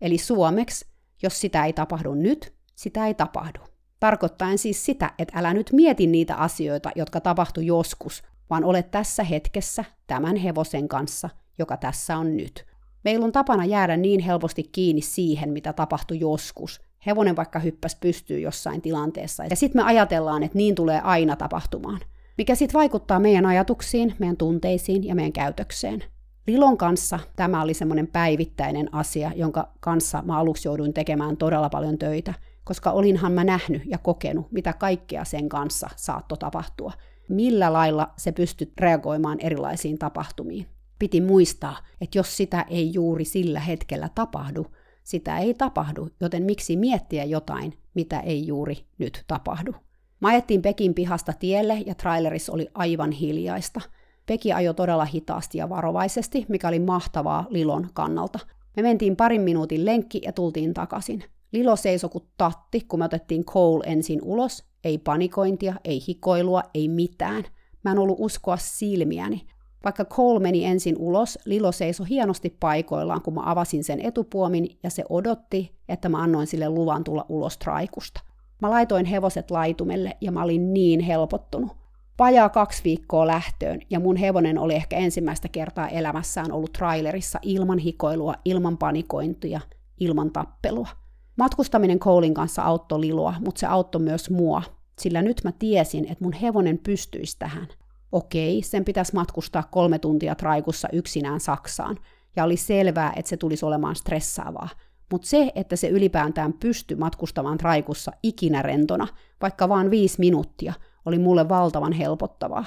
[0.00, 0.86] Eli suomeksi,
[1.22, 3.60] jos sitä ei tapahdu nyt, sitä ei tapahdu.
[4.00, 9.24] Tarkoittaen siis sitä, että älä nyt mieti niitä asioita, jotka tapahtu joskus, vaan olet tässä
[9.24, 12.69] hetkessä tämän hevosen kanssa, joka tässä on nyt.
[13.04, 16.80] Meillä on tapana jäädä niin helposti kiinni siihen, mitä tapahtui joskus.
[17.06, 19.44] Hevonen vaikka hyppäs pystyy jossain tilanteessa.
[19.44, 22.00] Ja sitten me ajatellaan, että niin tulee aina tapahtumaan.
[22.38, 26.04] Mikä sitten vaikuttaa meidän ajatuksiin, meidän tunteisiin ja meidän käytökseen.
[26.46, 31.98] Lilon kanssa tämä oli semmoinen päivittäinen asia, jonka kanssa mä aluksi jouduin tekemään todella paljon
[31.98, 32.34] töitä,
[32.64, 36.92] koska olinhan mä nähnyt ja kokenut, mitä kaikkea sen kanssa saattoi tapahtua.
[37.28, 40.66] Millä lailla se pystyt reagoimaan erilaisiin tapahtumiin.
[41.00, 44.66] Piti muistaa, että jos sitä ei juuri sillä hetkellä tapahdu,
[45.02, 49.74] sitä ei tapahdu, joten miksi miettiä jotain, mitä ei juuri nyt tapahdu.
[50.20, 53.80] Mä ajettiin Pekin pihasta tielle ja trailerissa oli aivan hiljaista–
[54.30, 58.38] Peki ajoi todella hitaasti ja varovaisesti, mikä oli mahtavaa Lilon kannalta.
[58.76, 61.24] Me mentiin parin minuutin lenkki ja tultiin takaisin.
[61.52, 64.64] Lilo seisoi kuin tatti, kun me otettiin Cole ensin ulos.
[64.84, 67.44] Ei panikointia, ei hikoilua, ei mitään.
[67.84, 69.46] Mä en ollut uskoa silmiäni.
[69.84, 74.90] Vaikka Cole meni ensin ulos, Lilo seisoi hienosti paikoillaan, kun mä avasin sen etupuomin ja
[74.90, 78.20] se odotti, että mä annoin sille luvan tulla ulos traikusta.
[78.62, 81.80] Mä laitoin hevoset laitumelle ja mä olin niin helpottunut
[82.20, 87.78] vajaa kaksi viikkoa lähtöön, ja mun hevonen oli ehkä ensimmäistä kertaa elämässään ollut trailerissa ilman
[87.78, 89.60] hikoilua, ilman panikointia,
[90.00, 90.88] ilman tappelua.
[91.36, 94.62] Matkustaminen Colein kanssa auttoi Liloa, mutta se auttoi myös mua,
[94.98, 97.68] sillä nyt mä tiesin, että mun hevonen pystyisi tähän.
[98.12, 101.96] Okei, sen pitäisi matkustaa kolme tuntia traikussa yksinään Saksaan,
[102.36, 104.68] ja oli selvää, että se tulisi olemaan stressaavaa.
[105.12, 109.08] Mutta se, että se ylipäätään pystyi matkustamaan traikussa ikinä rentona,
[109.40, 110.72] vaikka vain viisi minuuttia–
[111.06, 112.64] oli mulle valtavan helpottavaa.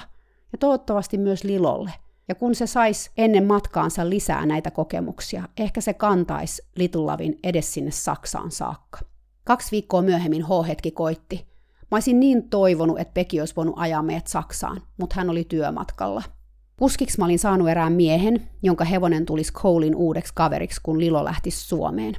[0.52, 1.92] Ja toivottavasti myös Lilolle.
[2.28, 7.90] Ja kun se sais ennen matkaansa lisää näitä kokemuksia, ehkä se kantaisi Litulavin edes sinne
[7.90, 9.00] Saksaan saakka.
[9.44, 11.46] Kaksi viikkoa myöhemmin H-hetki koitti.
[11.94, 16.22] Olisin niin toivonut, että Peki olisi voinut ajaa meidät Saksaan, mutta hän oli työmatkalla.
[16.76, 21.50] Puskiksi mä olin saanut erään miehen, jonka hevonen tulisi Colein uudeksi kaveriksi, kun Lilo lähti
[21.50, 22.14] Suomeen.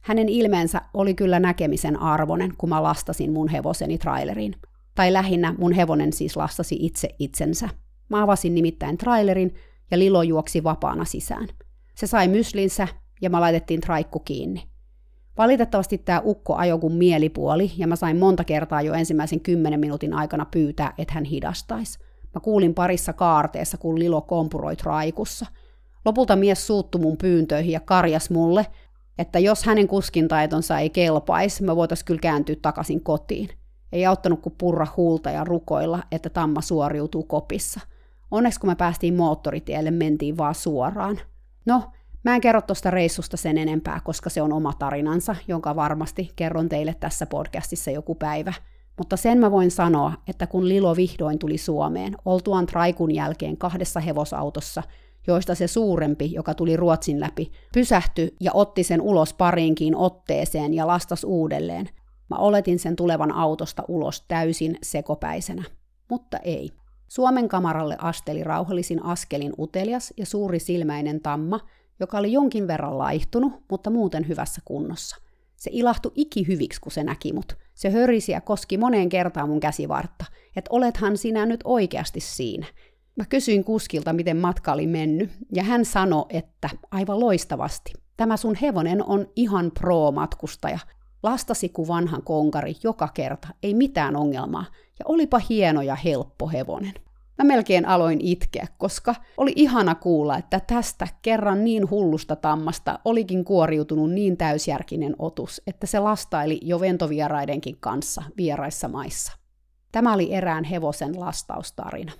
[0.00, 4.56] Hänen ilmeensä oli kyllä näkemisen arvoinen, kun mä lastasin mun hevoseni traileriin–
[4.94, 7.68] tai lähinnä mun hevonen siis lastasi itse itsensä.
[8.08, 9.54] Mä avasin nimittäin trailerin
[9.90, 11.48] ja Lilo juoksi vapaana sisään.
[11.94, 12.88] Se sai myslinsä
[13.22, 14.62] ja mä laitettiin traikku kiinni.
[15.38, 20.14] Valitettavasti tämä ukko ajoi kuin mielipuoli ja mä sain monta kertaa jo ensimmäisen kymmenen minuutin
[20.14, 21.98] aikana pyytää, että hän hidastaisi.
[22.34, 25.46] Mä kuulin parissa kaarteessa, kun Lilo kompuroi traikussa.
[26.04, 28.66] Lopulta mies suuttu mun pyyntöihin ja karjas mulle,
[29.18, 33.48] että jos hänen kuskintaitonsa ei kelpaisi, me voitaisiin kyllä kääntyä takaisin kotiin.
[33.92, 37.80] Ei auttanut kuin purra huulta ja rukoilla, että tamma suoriutuu kopissa.
[38.30, 41.18] Onneksi kun me päästiin moottoritielle, mentiin vaan suoraan.
[41.66, 41.82] No,
[42.24, 46.68] mä en kerro tuosta reissusta sen enempää, koska se on oma tarinansa, jonka varmasti kerron
[46.68, 48.52] teille tässä podcastissa joku päivä.
[48.98, 54.00] Mutta sen mä voin sanoa, että kun Lilo vihdoin tuli Suomeen, oltuaan Traikun jälkeen kahdessa
[54.00, 54.82] hevosautossa,
[55.26, 60.86] joista se suurempi, joka tuli Ruotsin läpi, pysähtyi ja otti sen ulos pariinkin otteeseen ja
[60.86, 61.88] lastas uudelleen,
[62.32, 65.62] Mä oletin sen tulevan autosta ulos täysin sekopäisenä,
[66.10, 66.70] mutta ei.
[67.08, 71.60] Suomen kamaralle asteli rauhallisin askelin utelias ja suuri silmäinen tamma,
[72.02, 75.16] joka oli jonkin verran laihtunut, mutta muuten hyvässä kunnossa.
[75.56, 77.56] Se ilahtui ikihyviksi, kun se näki mut.
[77.74, 80.24] Se hörisi ja koski moneen kertaan mun käsivartta,
[80.56, 82.66] että olethan sinä nyt oikeasti siinä.
[83.16, 87.92] Mä kysyin kuskilta, miten matka oli mennyt, ja hän sanoi, että aivan loistavasti.
[88.16, 90.78] Tämä sun hevonen on ihan pro-matkustaja.
[91.22, 94.64] Lastasi kuin vanhan konkari joka kerta, ei mitään ongelmaa,
[94.98, 96.94] ja olipa hieno ja helppo hevonen.
[97.38, 103.44] Mä melkein aloin itkeä, koska oli ihana kuulla, että tästä kerran niin hullusta tammasta olikin
[103.44, 109.32] kuoriutunut niin täysjärkinen otus, että se lastaili jo ventovieraidenkin kanssa vieraissa maissa.
[109.92, 112.12] Tämä oli erään hevosen lastaustarina.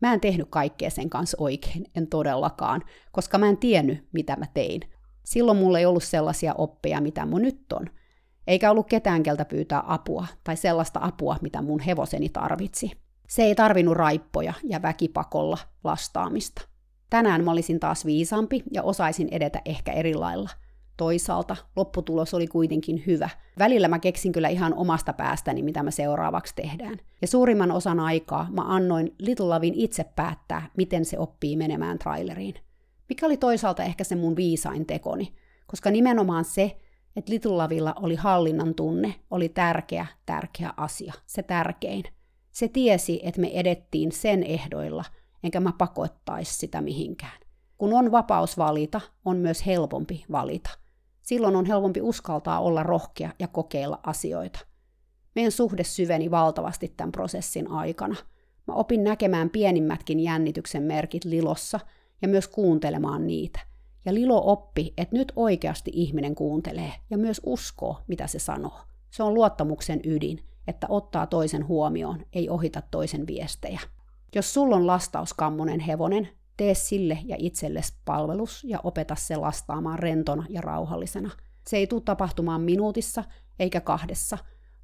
[0.00, 2.82] Mä en tehnyt kaikkea sen kanssa oikein, en todellakaan,
[3.12, 4.80] koska mä en tiennyt, mitä mä tein.
[5.24, 7.86] Silloin mulla ei ollut sellaisia oppeja, mitä mun nyt on.
[8.46, 13.03] Eikä ollut ketään, keltä pyytää apua, tai sellaista apua, mitä mun hevoseni tarvitsi.
[13.28, 16.62] Se ei tarvinnut raippoja ja väkipakolla lastaamista.
[17.10, 20.50] Tänään mä olisin taas viisampi ja osaisin edetä ehkä eri lailla.
[20.96, 23.28] Toisaalta lopputulos oli kuitenkin hyvä.
[23.58, 26.96] Välillä mä keksin kyllä ihan omasta päästäni, mitä mä seuraavaksi tehdään.
[27.20, 32.54] Ja suurimman osan aikaa mä annoin Little Lavin itse päättää, miten se oppii menemään traileriin.
[33.08, 35.34] Mikä oli toisaalta ehkä se mun viisain tekoni,
[35.66, 36.76] koska nimenomaan se,
[37.16, 42.04] että Little Lavilla oli hallinnan tunne, oli tärkeä, tärkeä asia, se tärkein.
[42.54, 45.04] Se tiesi, että me edettiin sen ehdoilla,
[45.42, 47.40] enkä mä pakottaisi sitä mihinkään.
[47.78, 50.70] Kun on vapaus valita, on myös helpompi valita.
[51.22, 54.58] Silloin on helpompi uskaltaa olla rohkea ja kokeilla asioita.
[55.34, 58.16] Meidän suhde syveni valtavasti tämän prosessin aikana.
[58.66, 61.80] Mä opin näkemään pienimmätkin jännityksen merkit Lilossa
[62.22, 63.60] ja myös kuuntelemaan niitä.
[64.04, 68.80] Ja Lilo oppi, että nyt oikeasti ihminen kuuntelee ja myös uskoo, mitä se sanoo.
[69.10, 73.80] Se on luottamuksen ydin– että ottaa toisen huomioon, ei ohita toisen viestejä.
[74.34, 80.46] Jos sulla on lastauskammonen hevonen, tee sille ja itsellesi palvelus ja opeta se lastaamaan rentona
[80.48, 81.30] ja rauhallisena.
[81.66, 83.24] Se ei tule tapahtumaan minuutissa
[83.58, 84.38] eikä kahdessa,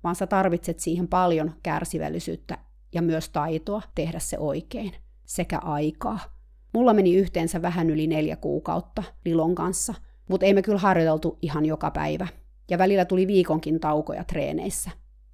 [0.04, 2.58] vaan sä tarvitset siihen paljon kärsivällisyyttä
[2.94, 4.92] ja myös taitoa tehdä se oikein,
[5.26, 6.18] sekä aikaa.
[6.74, 9.94] Mulla meni yhteensä vähän yli neljä kuukautta Lilon kanssa,
[10.28, 12.28] mutta ei me kyllä harjoiteltu ihan joka päivä.
[12.70, 14.90] Ja välillä tuli viikonkin taukoja treeneissä.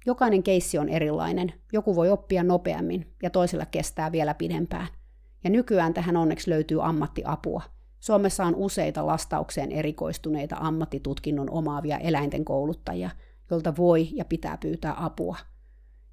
[0.07, 1.53] Jokainen keissi on erilainen.
[1.73, 4.87] Joku voi oppia nopeammin ja toisella kestää vielä pidempään.
[5.43, 7.61] Ja nykyään tähän onneksi löytyy ammattiapua.
[7.99, 13.09] Suomessa on useita lastaukseen erikoistuneita ammattitutkinnon omaavia eläinten kouluttajia,
[13.49, 15.37] joilta voi ja pitää pyytää apua.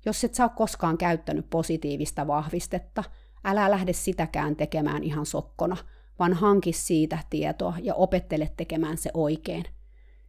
[0.05, 3.05] Jos et saa koskaan käyttänyt positiivista vahvistetta,
[3.45, 5.76] älä lähde sitäkään tekemään ihan sokkona,
[6.18, 9.64] vaan hanki siitä tietoa ja opettele tekemään se oikein–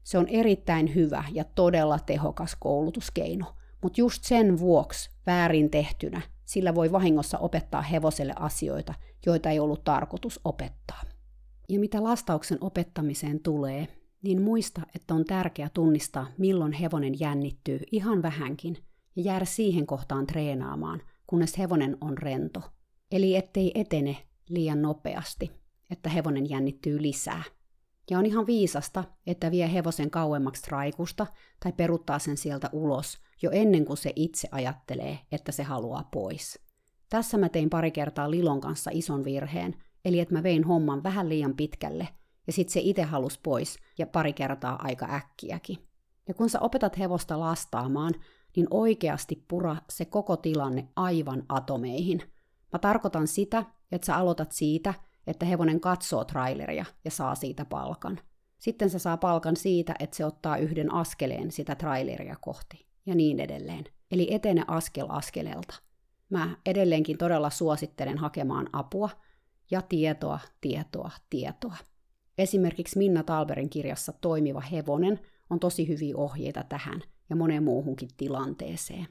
[0.06, 3.46] se on erittäin hyvä ja todella tehokas koulutuskeino,
[3.82, 8.94] mutta just sen vuoksi väärin tehtynä sillä voi vahingossa opettaa hevoselle asioita,
[9.26, 11.02] joita ei ollut tarkoitus opettaa.
[11.70, 13.88] Ja mitä lastauksen opettamiseen tulee,
[14.22, 18.78] niin muista, että on tärkeää tunnistaa, milloin hevonen jännittyy ihan vähänkin
[19.16, 22.62] ja jäädä siihen kohtaan treenaamaan, kunnes hevonen on rento.
[23.12, 24.18] Eli ettei etene
[24.50, 25.52] liian nopeasti,
[25.90, 27.44] että hevonen jännittyy lisää.
[28.10, 31.28] Ja on ihan viisasta, että vie hevosen kauemmaksi raikusta
[31.64, 36.60] tai peruttaa sen sieltä ulos jo ennen kuin se itse ajattelee, että se haluaa pois.
[37.10, 39.76] Tässä mä tein pari kertaa Lilon kanssa ison virheen,
[40.06, 42.08] eli että mä vein homman vähän liian pitkälle,
[42.48, 45.78] ja sit se itse halus pois, ja pari kertaa aika äkkiäkin.
[46.28, 48.14] Ja kun sä opetat hevosta lastaamaan,
[48.56, 52.22] niin oikeasti pura se koko tilanne aivan atomeihin.
[52.74, 54.94] Mä tarkoitan sitä, että sä aloitat siitä,
[55.28, 58.20] että hevonen katsoo traileria ja saa siitä palkan.
[58.60, 63.40] Sitten se saa palkan siitä, että se ottaa yhden askeleen sitä traileria kohti ja niin
[63.40, 63.86] edelleen.
[64.12, 65.82] Eli etene askel askeleelta.
[66.30, 69.10] Mä edelleenkin todella suosittelen hakemaan apua
[69.72, 71.76] ja tietoa, tietoa, tietoa.
[72.38, 75.20] Esimerkiksi Minna Talberin kirjassa Toimiva hevonen
[75.50, 79.08] on tosi hyviä ohjeita tähän ja moneen muuhunkin tilanteeseen.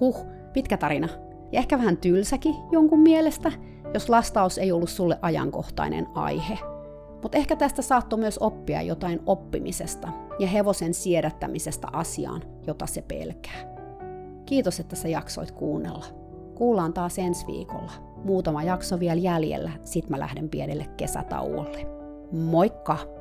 [0.00, 1.27] Huh, pitkä tarina.
[1.52, 3.52] Ja ehkä vähän tylsäkin jonkun mielestä,
[3.94, 6.58] jos lastaus ei ollut sulle ajankohtainen aihe.
[7.22, 13.76] Mutta ehkä tästä saattoi myös oppia jotain oppimisesta ja hevosen siedättämisestä asiaan, jota se pelkää.
[14.46, 16.04] Kiitos, että sä jaksoit kuunnella.
[16.54, 17.92] Kuullaan taas ensi viikolla.
[18.24, 21.86] Muutama jakso vielä jäljellä, sit mä lähden pienelle kesätauolle.
[22.32, 23.17] Moikka!